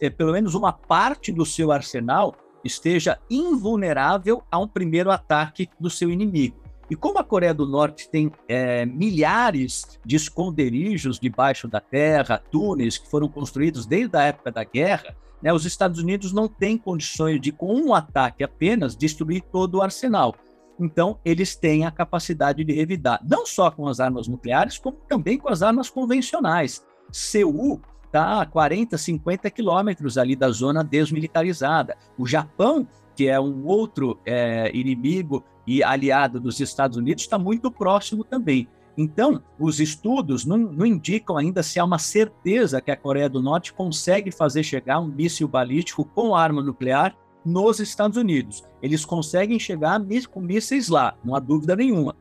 é, 0.00 0.10
pelo 0.10 0.32
menos 0.32 0.54
uma 0.54 0.72
parte 0.72 1.32
do 1.32 1.46
seu 1.46 1.72
arsenal, 1.72 2.34
esteja 2.62 3.18
invulnerável 3.30 4.42
a 4.50 4.58
um 4.58 4.68
primeiro 4.68 5.10
ataque 5.10 5.68
do 5.80 5.88
seu 5.88 6.10
inimigo. 6.10 6.65
E 6.88 6.94
como 6.94 7.18
a 7.18 7.24
Coreia 7.24 7.52
do 7.52 7.66
Norte 7.66 8.08
tem 8.08 8.30
é, 8.48 8.86
milhares 8.86 9.98
de 10.04 10.16
esconderijos 10.16 11.18
debaixo 11.18 11.66
da 11.66 11.80
terra, 11.80 12.42
túneis 12.50 12.96
que 12.96 13.10
foram 13.10 13.28
construídos 13.28 13.86
desde 13.86 14.16
a 14.16 14.22
época 14.22 14.52
da 14.52 14.62
guerra, 14.62 15.16
né, 15.42 15.52
os 15.52 15.64
Estados 15.64 16.00
Unidos 16.00 16.32
não 16.32 16.48
têm 16.48 16.78
condições 16.78 17.40
de, 17.40 17.52
com 17.52 17.74
um 17.74 17.92
ataque 17.92 18.44
apenas, 18.44 18.96
destruir 18.96 19.42
todo 19.52 19.76
o 19.76 19.82
arsenal. 19.82 20.34
Então, 20.78 21.18
eles 21.24 21.56
têm 21.56 21.84
a 21.84 21.90
capacidade 21.90 22.62
de 22.62 22.72
revidar, 22.72 23.20
não 23.26 23.46
só 23.46 23.70
com 23.70 23.88
as 23.88 23.98
armas 23.98 24.28
nucleares, 24.28 24.78
como 24.78 24.98
também 25.08 25.38
com 25.38 25.48
as 25.48 25.62
armas 25.62 25.88
convencionais. 25.88 26.84
Seul 27.10 27.80
está 28.04 28.42
a 28.42 28.46
40, 28.46 28.96
50 28.96 29.50
quilômetros 29.50 30.18
ali 30.18 30.36
da 30.36 30.50
zona 30.50 30.84
desmilitarizada. 30.84 31.96
O 32.18 32.26
Japão, 32.26 32.86
que 33.14 33.26
é 33.28 33.40
um 33.40 33.66
outro 33.66 34.20
é, 34.24 34.70
inimigo 34.74 35.44
e 35.66 35.82
aliado 35.82 36.38
dos 36.40 36.60
Estados 36.60 36.96
Unidos, 36.96 37.24
está 37.24 37.38
muito 37.38 37.70
próximo 37.70 38.22
também. 38.24 38.68
Então, 38.96 39.42
os 39.58 39.78
estudos 39.78 40.46
não, 40.46 40.56
não, 40.56 40.86
indicam 40.86 41.36
ainda 41.36 41.62
se 41.62 41.78
há 41.78 41.84
uma 41.84 41.98
certeza 41.98 42.80
que 42.80 42.90
a 42.90 42.96
Coreia 42.96 43.28
do 43.28 43.42
Norte 43.42 43.74
consegue 43.74 44.30
fazer 44.30 44.62
chegar 44.62 45.00
um 45.00 45.06
míssil 45.06 45.46
balístico 45.46 46.04
com 46.04 46.34
arma 46.34 46.62
nuclear 46.62 47.14
nos 47.44 47.78
Estados 47.78 48.16
Unidos. 48.16 48.64
Eles 48.82 49.04
conseguem 49.04 49.58
chegar 49.58 50.00
com 50.30 50.40
mísseis 50.40 50.88
lá, 50.88 51.14
não 51.22 51.34
há 51.34 51.38
dúvida 51.38 51.76
nenhuma. 51.76 52.16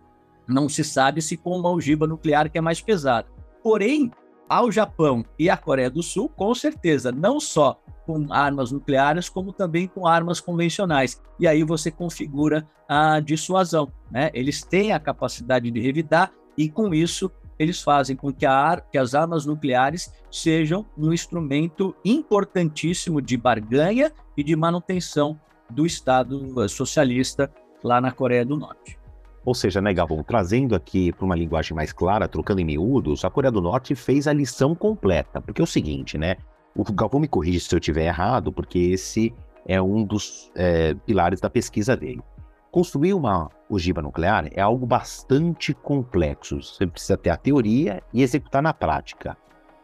Não 0.48 0.68
se 0.68 0.84
sabe 0.84 1.22
se 1.22 1.38
com 1.38 1.58
uma 1.58 1.72
ogiva 1.72 2.06
nuclear 2.06 2.52
que 2.52 2.58
é 2.58 2.62
mais 2.62 2.82
pesada. 2.82 3.28
Porém, 3.64 4.12
ao 4.48 4.72
Japão 4.72 5.26
e 5.40 5.50
à 5.50 5.58
Coreia 5.58 5.90
do 5.90 6.04
Sul, 6.04 6.30
com 6.30 6.54
certeza, 6.54 7.12
não 7.12 7.40
só 7.40 7.82
com 8.06 8.32
armas 8.32 8.72
nucleares, 8.72 9.30
como 9.30 9.52
também 9.52 9.88
com 9.88 10.06
armas 10.08 10.40
convencionais. 10.40 11.22
E 11.40 11.48
aí 11.48 11.64
você 11.64 11.90
configura 11.90 12.68
a 12.88 13.20
dissuasão. 13.20 13.92
Né? 14.12 14.30
Eles 14.34 14.64
têm 14.64 14.94
a 14.94 15.00
capacidade 15.00 15.70
de 15.72 15.80
revidar 15.80 16.32
e, 16.58 16.70
com 16.70 16.94
isso, 16.94 17.32
eles 17.58 17.82
fazem 17.82 18.16
com 18.16 18.32
que, 18.32 18.46
a, 18.46 18.82
que 18.92 18.98
as 18.98 19.16
armas 19.16 19.46
nucleares 19.46 20.14
sejam 20.32 20.86
um 20.98 21.12
instrumento 21.12 21.96
importantíssimo 22.04 23.22
de 23.22 23.38
barganha 23.38 24.12
e 24.38 24.44
de 24.44 24.56
manutenção 24.56 25.40
do 25.70 25.86
Estado 25.86 26.68
socialista 26.70 27.52
lá 27.84 28.00
na 28.00 28.12
Coreia 28.12 28.46
do 28.46 28.58
Norte. 28.58 29.00
Ou 29.46 29.54
seja, 29.54 29.80
né, 29.80 29.94
Gabon, 29.94 30.24
trazendo 30.24 30.74
aqui 30.74 31.12
para 31.12 31.24
uma 31.24 31.36
linguagem 31.36 31.76
mais 31.76 31.94
clara, 31.94 32.28
trocando 32.28 32.62
em 32.62 32.66
miúdos, 32.66 33.24
a 33.24 33.30
Coreia 33.30 33.52
do 33.52 33.62
Norte 33.62 33.94
fez 33.94 34.28
a 34.28 34.34
lição 34.34 34.74
completa. 34.74 35.40
Porque 35.40 35.62
é 35.62 35.64
o 35.64 35.68
seguinte, 35.68 36.18
né? 36.18 36.38
O 36.78 36.84
Galvão 36.92 37.22
me 37.22 37.28
corrige 37.28 37.62
se 37.62 37.74
eu 37.74 37.80
estiver 37.80 38.06
errado, 38.06 38.52
porque 38.52 38.78
esse 38.78 39.34
é 39.66 39.82
um 39.82 40.04
dos 40.04 40.52
é, 40.54 40.94
pilares 40.94 41.40
da 41.40 41.50
pesquisa 41.50 41.96
dele. 41.96 42.22
Construir 42.70 43.14
uma 43.14 43.50
ogiva 43.70 44.02
nuclear 44.02 44.50
é 44.52 44.60
algo 44.60 44.86
bastante 44.86 45.74
complexo. 45.74 46.62
Você 46.62 46.86
precisa 46.86 47.16
ter 47.16 47.30
a 47.30 47.38
teoria 47.38 48.04
e 48.14 48.22
executar 48.22 48.62
na 48.62 48.74
prática. 48.74 49.38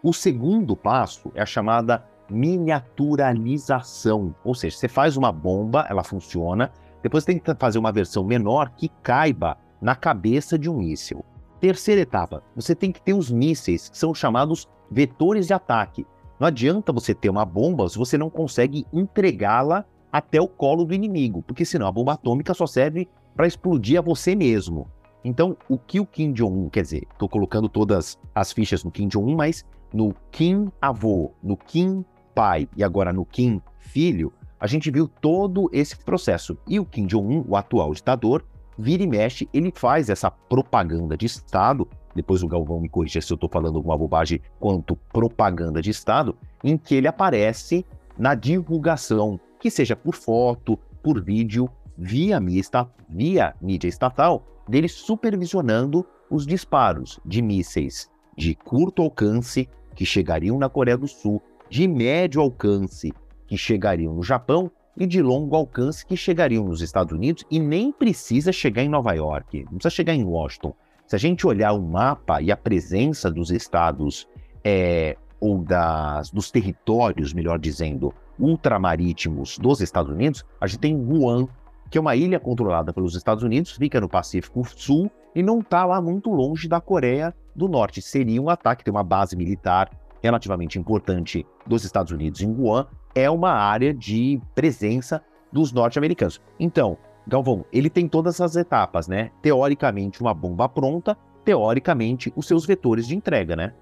O 0.04 0.12
segundo 0.12 0.76
passo 0.76 1.32
é 1.34 1.42
a 1.42 1.46
chamada 1.46 2.06
miniaturalização, 2.30 4.36
ou 4.44 4.54
seja, 4.54 4.76
você 4.76 4.90
faz 4.90 5.16
uma 5.16 5.32
bomba, 5.32 5.88
ela 5.90 6.04
funciona, 6.04 6.74
depois 7.02 7.24
tem 7.24 7.40
que 7.40 7.56
fazer 7.56 7.80
uma 7.80 7.94
versão 7.94 8.26
menor 8.26 8.72
que 8.72 8.90
caiba 9.02 9.58
na 9.82 9.96
cabeça 9.96 10.60
de 10.60 10.70
um 10.70 10.78
míssil. 10.78 11.24
Terceira 11.62 12.02
etapa, 12.02 12.44
você 12.54 12.76
tem 12.76 12.92
que 12.92 13.02
ter 13.02 13.14
os 13.14 13.32
mísseis, 13.32 13.88
que 13.88 13.98
são 13.98 14.14
chamados 14.14 14.68
vetores 14.90 15.48
de 15.48 15.54
ataque. 15.54 16.06
Não 16.42 16.48
adianta 16.48 16.92
você 16.92 17.14
ter 17.14 17.30
uma 17.30 17.46
bomba 17.46 17.88
se 17.88 18.00
você 18.00 18.18
não 18.18 18.28
consegue 18.28 18.84
entregá-la 18.92 19.86
até 20.12 20.42
o 20.42 20.48
colo 20.48 20.84
do 20.84 20.92
inimigo, 20.96 21.44
porque 21.44 21.64
senão 21.64 21.86
a 21.86 21.92
bomba 21.92 22.14
atômica 22.14 22.56
só 22.56 22.66
serve 22.66 23.08
para 23.36 23.46
explodir 23.46 24.00
a 24.00 24.02
você 24.02 24.34
mesmo. 24.34 24.88
Então, 25.24 25.56
o 25.70 25.78
que 25.78 26.00
o 26.00 26.06
Kim 26.06 26.34
Jong-un, 26.34 26.68
quer 26.68 26.82
dizer, 26.82 27.08
estou 27.12 27.30
colocando 27.30 27.70
todas 27.70 28.18
as 28.34 28.52
fichas 28.52 28.84
no 28.84 28.90
Kim 28.90 29.08
Jong-un, 29.08 29.36
mas 29.36 29.64
no 29.94 30.16
Kim 30.32 30.72
avô, 30.82 31.32
no 31.44 31.56
Kim 31.56 32.04
pai 32.34 32.68
e 32.76 32.84
agora 32.84 33.14
no 33.14 33.24
Kim 33.24 33.62
filho, 33.78 34.34
a 34.60 34.66
gente 34.66 34.90
viu 34.90 35.08
todo 35.08 35.70
esse 35.72 35.96
processo. 35.96 36.58
E 36.68 36.80
o 36.80 36.86
Kim 36.86 37.06
Jong-un, 37.06 37.46
o 37.48 37.56
atual 37.56 37.94
ditador, 37.94 38.44
vira 38.76 39.04
e 39.04 39.08
mexe, 39.08 39.48
ele 39.54 39.72
faz 39.76 40.10
essa 40.10 40.32
propaganda 40.32 41.16
de 41.16 41.28
Estado 41.28 41.88
depois 42.16 42.44
o 42.44 42.48
Galvão 42.48 42.80
me 42.80 42.90
corrija 42.90 43.22
se 43.22 43.32
eu 43.32 43.36
estou 43.36 43.50
falando 43.50 43.78
alguma 43.78 43.98
bobagem 43.98 44.42
quanto 44.60 44.96
propaganda 44.96 45.82
de 45.82 45.90
Estado, 45.90 46.38
em 46.64 46.78
que 46.78 46.96
ele 46.96 47.08
aparece 47.08 47.86
na 48.18 48.36
divulgação, 48.36 49.40
que 49.60 49.70
seja 49.70 49.96
por 49.96 50.16
foto, 50.16 50.78
por 51.02 51.22
vídeo, 51.22 51.70
via, 51.98 52.40
mista, 52.40 52.88
via 53.10 53.56
mídia 53.62 53.88
estatal, 53.88 54.46
dele 54.68 54.88
supervisionando 54.88 56.06
os 56.30 56.46
disparos 56.46 57.20
de 57.26 57.42
mísseis 57.42 58.10
de 58.38 58.56
curto 58.56 59.02
alcance 59.02 59.68
que 59.96 60.06
chegariam 60.06 60.58
na 60.58 60.70
Coreia 60.70 60.98
do 60.98 61.08
Sul, 61.08 61.42
de 61.70 61.88
médio 61.88 62.42
alcance 62.42 63.14
que 63.46 63.58
chegariam 63.58 64.14
no 64.14 64.24
Japão 64.24 64.72
e 64.98 65.06
de 65.06 65.22
longo 65.22 65.56
alcance 65.56 66.06
que 66.06 66.18
chegariam 66.18 66.66
nos 66.66 66.82
Estados 66.82 67.14
Unidos 67.14 67.46
e 67.50 67.60
nem 67.60 67.92
precisa 67.92 68.52
chegar 68.52 68.84
em 68.84 68.90
Nova 68.90 69.14
York, 69.14 69.66
não 69.66 69.78
precisa 69.78 69.90
chegar 69.90 70.14
em 70.14 70.24
Washington. 70.24 70.74
Se 71.12 71.16
a 71.18 71.20
gente 71.20 71.46
olhar 71.46 71.74
o 71.74 71.82
mapa 71.82 72.42
e 72.42 72.54
a 72.54 72.56
presença 72.56 73.30
dos 73.30 73.52
estados 73.52 74.30
é, 74.64 75.18
ou 75.42 75.62
das, 75.62 76.32
dos 76.32 76.50
territórios, 76.50 77.34
melhor 77.34 77.60
dizendo, 77.60 78.14
ultramarítimos 78.40 79.58
dos 79.58 79.82
Estados 79.82 80.10
Unidos, 80.10 80.46
a 80.62 80.68
gente 80.68 80.80
tem 80.80 80.98
Guam, 80.98 81.50
que 81.90 81.98
é 81.98 82.02
uma 82.02 82.16
ilha 82.16 82.40
controlada 82.40 82.94
pelos 82.94 83.14
Estados 83.14 83.44
Unidos, 83.44 83.72
fica 83.72 84.00
no 84.00 84.08
Pacífico 84.08 84.64
Sul 84.66 85.12
e 85.36 85.44
não 85.44 85.60
está 85.60 85.84
lá 85.84 86.02
muito 86.02 86.30
longe 86.30 86.70
da 86.70 86.80
Coreia 86.80 87.36
do 87.54 87.68
Norte. 87.68 88.02
Seria 88.02 88.42
um 88.42 88.50
ataque, 88.50 88.82
tem 88.82 88.94
uma 88.94 89.04
base 89.04 89.36
militar 89.36 89.92
relativamente 90.24 90.80
importante 90.80 91.46
dos 91.68 91.84
Estados 91.84 92.14
Unidos 92.14 92.40
em 92.40 92.54
Guam, 92.54 92.88
é 93.14 93.30
uma 93.30 93.52
área 93.52 93.94
de 93.94 94.42
presença 94.56 95.22
dos 95.52 95.74
norte-americanos. 95.74 96.40
Então, 96.58 96.98
Galvão, 97.28 97.66
ele 97.72 97.90
tem 97.90 98.08
todas 98.08 98.42
as 98.42 98.56
etapas, 98.56 99.08
né? 99.08 99.32
Teoricamente, 99.42 100.22
uma 100.22 100.34
bomba 100.34 100.68
pronta, 100.68 101.18
teoricamente, 101.46 102.32
os 102.36 102.48
seus 102.48 102.66
vetores 102.66 103.08
de 103.08 103.16
entrega, 103.16 103.56
né? 103.56 103.74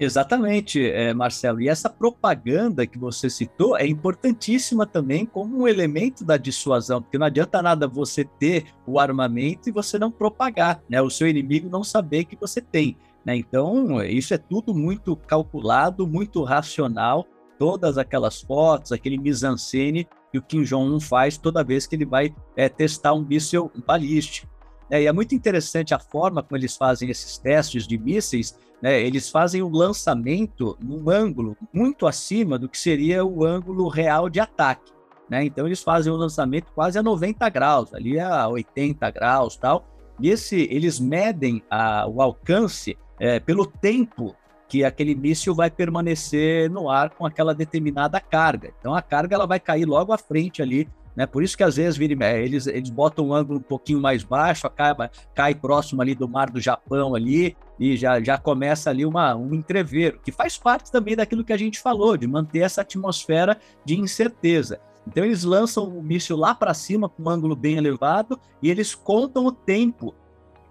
Exatamente, 0.00 0.84
é, 0.84 1.14
Marcelo. 1.14 1.60
E 1.60 1.68
essa 1.68 1.88
propaganda 1.88 2.86
que 2.86 2.98
você 2.98 3.30
citou 3.30 3.76
é 3.76 3.86
importantíssima 3.86 4.84
também 4.84 5.24
como 5.24 5.62
um 5.62 5.68
elemento 5.68 6.24
da 6.24 6.36
dissuasão, 6.36 7.00
porque 7.00 7.18
não 7.18 7.26
adianta 7.26 7.62
nada 7.62 7.86
você 7.86 8.24
ter 8.24 8.64
o 8.86 8.98
armamento 8.98 9.68
e 9.68 9.72
você 9.72 9.98
não 9.98 10.10
propagar, 10.10 10.82
né? 10.88 11.00
O 11.00 11.10
seu 11.10 11.28
inimigo 11.28 11.68
não 11.68 11.84
saber 11.84 12.24
que 12.24 12.36
você 12.36 12.60
tem. 12.60 12.96
Né? 13.24 13.36
Então, 13.36 14.02
isso 14.02 14.34
é 14.34 14.38
tudo 14.38 14.74
muito 14.74 15.14
calculado, 15.14 16.06
muito 16.06 16.42
racional. 16.42 17.26
Todas 17.58 17.96
aquelas 17.96 18.40
fotos, 18.40 18.90
aquele 18.90 19.16
mise-en-scène 19.16 20.08
que 20.32 20.38
o 20.38 20.42
Kim 20.42 20.62
Jong-un 20.62 20.98
faz 20.98 21.36
toda 21.36 21.62
vez 21.62 21.86
que 21.86 21.94
ele 21.94 22.06
vai 22.06 22.34
é, 22.56 22.66
testar 22.68 23.12
um 23.12 23.22
míssil 23.22 23.70
balístico. 23.86 24.48
É, 24.90 25.02
e 25.02 25.06
é 25.06 25.12
muito 25.12 25.34
interessante 25.34 25.94
a 25.94 25.98
forma 25.98 26.42
como 26.42 26.56
eles 26.56 26.74
fazem 26.74 27.10
esses 27.10 27.36
testes 27.36 27.86
de 27.86 27.98
mísseis. 27.98 28.58
Né? 28.80 29.00
Eles 29.00 29.28
fazem 29.28 29.60
o 29.60 29.68
lançamento 29.68 30.76
num 30.82 31.08
ângulo 31.10 31.56
muito 31.72 32.06
acima 32.06 32.58
do 32.58 32.68
que 32.68 32.78
seria 32.78 33.24
o 33.24 33.44
ângulo 33.44 33.88
real 33.88 34.30
de 34.30 34.40
ataque. 34.40 34.90
Né? 35.28 35.44
Então 35.44 35.66
eles 35.66 35.82
fazem 35.82 36.10
o 36.10 36.16
lançamento 36.16 36.72
quase 36.74 36.98
a 36.98 37.02
90 37.02 37.48
graus, 37.50 37.94
ali 37.94 38.18
a 38.18 38.48
80 38.48 39.10
graus 39.10 39.56
tal. 39.56 39.86
E 40.18 40.30
esse, 40.30 40.68
eles 40.70 40.98
medem 40.98 41.62
a, 41.70 42.06
o 42.06 42.22
alcance 42.22 42.96
é, 43.20 43.38
pelo 43.38 43.66
tempo 43.66 44.34
que 44.72 44.84
aquele 44.84 45.14
míssil 45.14 45.54
vai 45.54 45.70
permanecer 45.70 46.70
no 46.70 46.88
ar 46.88 47.10
com 47.10 47.26
aquela 47.26 47.54
determinada 47.54 48.18
carga. 48.18 48.72
Então 48.80 48.94
a 48.94 49.02
carga 49.02 49.34
ela 49.34 49.46
vai 49.46 49.60
cair 49.60 49.84
logo 49.84 50.14
à 50.14 50.16
frente 50.16 50.62
ali, 50.62 50.88
né? 51.14 51.26
Por 51.26 51.42
isso 51.42 51.58
que 51.58 51.62
às 51.62 51.76
vezes 51.76 52.00
eles, 52.00 52.66
eles 52.66 52.88
botam 52.88 53.26
um 53.26 53.34
ângulo 53.34 53.58
um 53.58 53.62
pouquinho 53.62 54.00
mais 54.00 54.24
baixo, 54.24 54.66
acaba, 54.66 55.10
cai 55.34 55.54
próximo 55.54 56.00
ali 56.00 56.14
do 56.14 56.26
mar 56.26 56.48
do 56.48 56.58
Japão 56.58 57.14
ali 57.14 57.54
e 57.78 57.98
já, 57.98 58.18
já 58.22 58.38
começa 58.38 58.88
ali 58.88 59.04
uma, 59.04 59.36
um 59.36 59.52
entreveiro, 59.52 60.18
que 60.24 60.32
faz 60.32 60.56
parte 60.56 60.90
também 60.90 61.14
daquilo 61.14 61.44
que 61.44 61.52
a 61.52 61.58
gente 61.58 61.78
falou, 61.78 62.16
de 62.16 62.26
manter 62.26 62.60
essa 62.60 62.80
atmosfera 62.80 63.58
de 63.84 64.00
incerteza. 64.00 64.80
Então 65.06 65.22
eles 65.22 65.44
lançam 65.44 65.84
o 65.84 66.02
míssil 66.02 66.38
lá 66.38 66.54
para 66.54 66.72
cima 66.72 67.10
com 67.10 67.24
um 67.24 67.28
ângulo 67.28 67.54
bem 67.54 67.76
elevado 67.76 68.40
e 68.62 68.70
eles 68.70 68.94
contam 68.94 69.44
o 69.44 69.52
tempo 69.52 70.14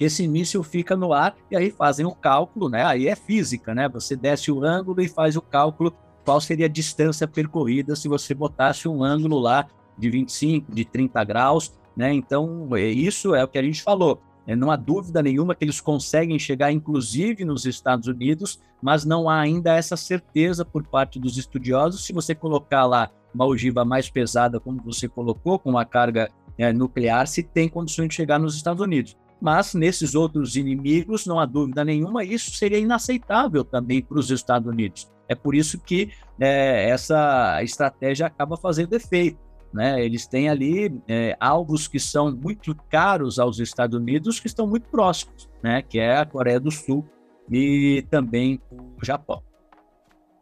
esse 0.04 0.28
míssil 0.28 0.64
fica 0.64 0.96
no 0.96 1.14
ar 1.14 1.36
e 1.50 1.56
aí 1.56 1.70
fazem 1.70 2.06
o 2.06 2.16
cálculo, 2.16 2.70
né? 2.70 2.84
Aí 2.84 3.08
é 3.08 3.16
física, 3.16 3.76
né? 3.76 3.88
Você 3.90 4.16
desce 4.16 4.52
o 4.52 4.64
ângulo 4.64 5.02
e 5.02 5.08
faz 5.08 5.36
o 5.36 5.42
cálculo 5.42 5.94
qual 6.26 6.42
seria 6.42 6.66
a 6.66 6.70
distância 6.70 7.28
percorrida 7.28 7.96
se 7.96 8.08
você 8.08 8.34
botasse 8.34 8.88
um 8.88 9.04
ângulo 9.04 9.40
lá 9.40 9.68
de 9.98 10.10
25, 10.10 10.74
de 10.74 10.86
30 10.86 11.24
graus, 11.24 11.74
né? 11.96 12.12
Então, 12.14 12.68
é, 12.76 12.88
isso 12.88 13.36
é 13.36 13.44
o 13.44 13.48
que 13.48 13.58
a 13.58 13.64
gente 13.64 13.84
falou. 13.84 14.22
É, 14.48 14.56
não 14.56 14.72
há 14.72 14.76
dúvida 14.76 15.22
nenhuma 15.22 15.54
que 15.54 15.64
eles 15.64 15.80
conseguem 15.80 16.40
chegar, 16.40 16.72
inclusive, 16.72 17.46
nos 17.46 17.66
Estados 17.66 18.08
Unidos, 18.08 18.60
mas 18.82 19.06
não 19.06 19.30
há 19.30 19.40
ainda 19.40 19.76
essa 19.76 19.96
certeza 19.96 20.66
por 20.66 20.84
parte 20.88 21.20
dos 21.20 21.38
estudiosos. 21.38 22.04
Se 22.04 22.12
você 22.12 22.34
colocar 22.34 22.86
lá 22.86 23.12
uma 23.34 23.46
ogiva 23.46 23.86
mais 23.86 24.10
pesada, 24.10 24.60
como 24.60 24.82
você 24.84 25.08
colocou, 25.08 25.60
com 25.60 25.70
uma 25.70 25.86
carga 25.86 26.30
é, 26.58 26.74
nuclear, 26.74 27.28
se 27.28 27.44
tem 27.44 27.70
condições 27.70 28.10
de 28.10 28.16
chegar 28.16 28.40
nos 28.40 28.56
Estados 28.56 28.82
Unidos 28.82 29.16
mas 29.42 29.74
nesses 29.74 30.14
outros 30.14 30.56
inimigos, 30.56 31.26
não 31.26 31.40
há 31.40 31.46
dúvida 31.46 31.84
nenhuma, 31.84 32.24
isso 32.24 32.52
seria 32.52 32.78
inaceitável 32.78 33.64
também 33.64 34.02
para 34.02 34.20
os 34.20 34.30
Estados 34.30 34.72
Unidos. 34.72 35.12
É 35.28 35.34
por 35.34 35.56
isso 35.56 35.80
que 35.80 36.12
é, 36.40 36.90
essa 36.90 37.62
estratégia 37.64 38.28
acaba 38.28 38.56
fazendo 38.56 38.94
efeito. 38.94 39.40
Né? 39.74 40.04
Eles 40.04 40.28
têm 40.28 40.50
ali 40.50 40.94
é, 41.08 41.36
alvos 41.40 41.88
que 41.88 42.00
são 42.00 42.32
muito 42.36 42.76
caros 42.90 43.40
aos 43.40 43.58
Estados 43.58 43.98
Unidos, 43.98 44.40
que 44.40 44.48
estão 44.48 44.68
muito 44.68 44.90
próximos, 44.90 45.50
né? 45.64 45.82
que 45.82 45.98
é 45.98 46.18
a 46.18 46.26
Coreia 46.26 46.60
do 46.60 46.70
Sul 46.70 47.06
e 47.50 48.06
também 48.10 48.62
o 48.72 49.04
Japão. 49.04 49.42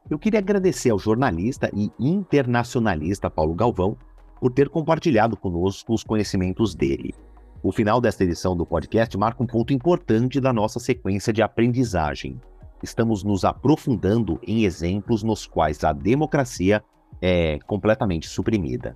Eu 0.09 0.17
queria 0.17 0.39
agradecer 0.39 0.89
ao 0.89 0.97
jornalista 0.97 1.69
e 1.73 1.91
internacionalista 1.99 3.29
Paulo 3.29 3.53
Galvão 3.53 3.95
por 4.41 4.51
ter 4.51 4.69
compartilhado 4.69 5.37
conosco 5.37 5.93
os 5.93 6.03
conhecimentos 6.03 6.73
dele. 6.73 7.13
O 7.61 7.73
final 7.73 7.99
desta 7.99 8.23
edição 8.23 8.55
do 8.55 8.65
podcast 8.65 9.17
marca 9.17 9.43
um 9.43 9.45
ponto 9.45 9.73
importante 9.73 10.39
da 10.39 10.53
nossa 10.53 10.79
sequência 10.79 11.33
de 11.33 11.41
aprendizagem. 11.41 12.39
Estamos 12.81 13.21
nos 13.21 13.43
aprofundando 13.43 14.39
em 14.47 14.63
exemplos 14.63 15.23
nos 15.23 15.45
quais 15.45 15.83
a 15.83 15.91
democracia 15.91 16.81
é 17.21 17.59
completamente 17.67 18.29
suprimida. 18.29 18.95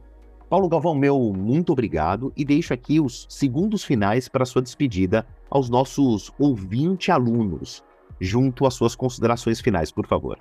Paulo 0.50 0.70
Galvão, 0.70 0.96
meu 0.96 1.34
muito 1.34 1.74
obrigado 1.74 2.32
e 2.38 2.46
deixo 2.46 2.74
aqui 2.74 3.02
os 3.02 3.26
segundos 3.30 3.84
finais 3.84 4.30
para 4.30 4.46
sua 4.46 4.62
despedida 4.62 5.28
aos 5.50 5.70
nossos 5.70 6.32
ouvinte 6.40 7.12
alunos, 7.12 7.84
junto 8.22 8.66
às 8.66 8.76
suas 8.76 8.96
considerações 8.96 9.60
finais, 9.60 9.92
por 9.92 10.08
favor. 10.08 10.40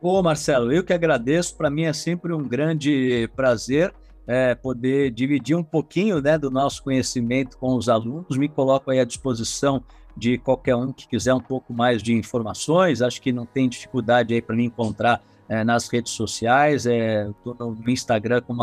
Ô 0.00 0.22
Marcelo, 0.22 0.72
eu 0.72 0.82
que 0.82 0.94
agradeço, 0.94 1.54
para 1.54 1.68
mim 1.68 1.82
é 1.82 1.92
sempre 1.92 2.32
um 2.32 2.48
grande 2.48 3.28
prazer 3.36 3.92
é, 4.28 4.54
poder 4.54 5.10
dividir 5.10 5.56
um 5.56 5.64
pouquinho 5.64 6.20
né, 6.20 6.36
do 6.36 6.50
nosso 6.50 6.82
conhecimento 6.82 7.56
com 7.56 7.74
os 7.74 7.88
alunos. 7.88 8.36
Me 8.36 8.46
coloco 8.46 8.90
aí 8.90 9.00
à 9.00 9.04
disposição 9.04 9.82
de 10.14 10.36
qualquer 10.36 10.76
um 10.76 10.92
que 10.92 11.08
quiser 11.08 11.32
um 11.32 11.40
pouco 11.40 11.72
mais 11.72 12.02
de 12.02 12.12
informações. 12.12 13.00
Acho 13.00 13.22
que 13.22 13.32
não 13.32 13.46
tem 13.46 13.66
dificuldade 13.68 14.34
aí 14.34 14.42
para 14.42 14.54
me 14.54 14.66
encontrar 14.66 15.22
é, 15.48 15.64
nas 15.64 15.88
redes 15.88 16.12
sociais. 16.12 16.84
É, 16.84 17.26
no 17.42 17.90
Instagram 17.90 18.42
como 18.42 18.62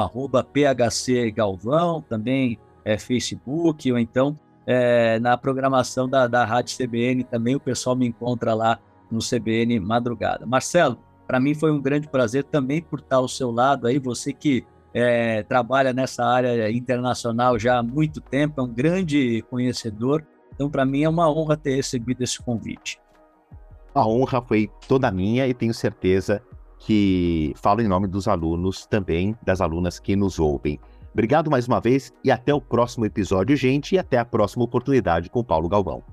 phcgalvão, 0.54 2.00
também 2.02 2.60
é, 2.84 3.00
Facebook, 3.00 3.92
ou 3.92 3.98
então 3.98 4.38
é, 4.68 5.20
na 5.20 5.36
programação 5.36 6.08
da, 6.08 6.28
da 6.28 6.46
Rádio 6.46 6.78
CBN 6.78 7.24
também 7.24 7.56
o 7.56 7.60
pessoal 7.60 7.96
me 7.96 8.06
encontra 8.06 8.54
lá 8.54 8.80
no 9.10 9.20
CBN 9.20 9.80
Madrugada. 9.80 10.46
Marcelo, 10.46 11.00
para 11.26 11.40
mim 11.40 11.56
foi 11.56 11.72
um 11.72 11.82
grande 11.82 12.08
prazer 12.08 12.44
também 12.44 12.84
por 12.84 13.00
estar 13.00 13.18
ao 13.18 13.28
seu 13.28 13.50
lado 13.50 13.88
aí, 13.88 13.98
você 13.98 14.32
que 14.32 14.64
é, 14.98 15.44
trabalha 15.44 15.92
nessa 15.92 16.24
área 16.24 16.72
internacional 16.72 17.60
já 17.60 17.80
há 17.80 17.84
muito 17.84 18.22
tempo, 18.22 18.62
é 18.62 18.64
um 18.64 18.74
grande 18.74 19.44
conhecedor. 19.50 20.26
Então, 20.54 20.70
para 20.70 20.86
mim, 20.86 21.04
é 21.04 21.10
uma 21.10 21.30
honra 21.30 21.58
ter 21.58 21.76
recebido 21.76 22.24
esse 22.24 22.42
convite. 22.42 22.98
A 23.94 24.08
honra 24.08 24.42
foi 24.42 24.70
toda 24.88 25.12
minha 25.12 25.46
e 25.48 25.54
tenho 25.54 25.74
certeza 25.74 26.42
que 26.80 27.54
falo 27.58 27.82
em 27.82 27.90
nome 27.90 28.08
dos 28.08 28.26
alunos 28.26 28.86
também, 28.86 29.36
das 29.44 29.60
alunas 29.60 30.00
que 30.00 30.16
nos 30.16 30.40
ouvem. 30.40 30.80
Obrigado 31.12 31.52
mais 31.52 31.68
uma 31.68 31.82
vez 31.82 32.14
e 32.24 32.32
até 32.32 32.54
o 32.54 32.62
próximo 32.62 33.06
episódio, 33.06 33.56
gente, 33.58 33.96
e 33.96 34.00
até 34.00 34.18
a 34.18 34.24
próxima 34.24 34.64
oportunidade 34.64 35.30
com 35.30 35.44
Paulo 35.44 35.68
Galvão. 35.68 36.04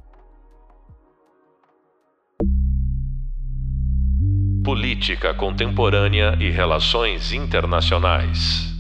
Política 4.65 5.35
Contemporânea 5.35 6.37
e 6.41 6.51
Relações 6.51 7.33
Internacionais. 7.33 8.72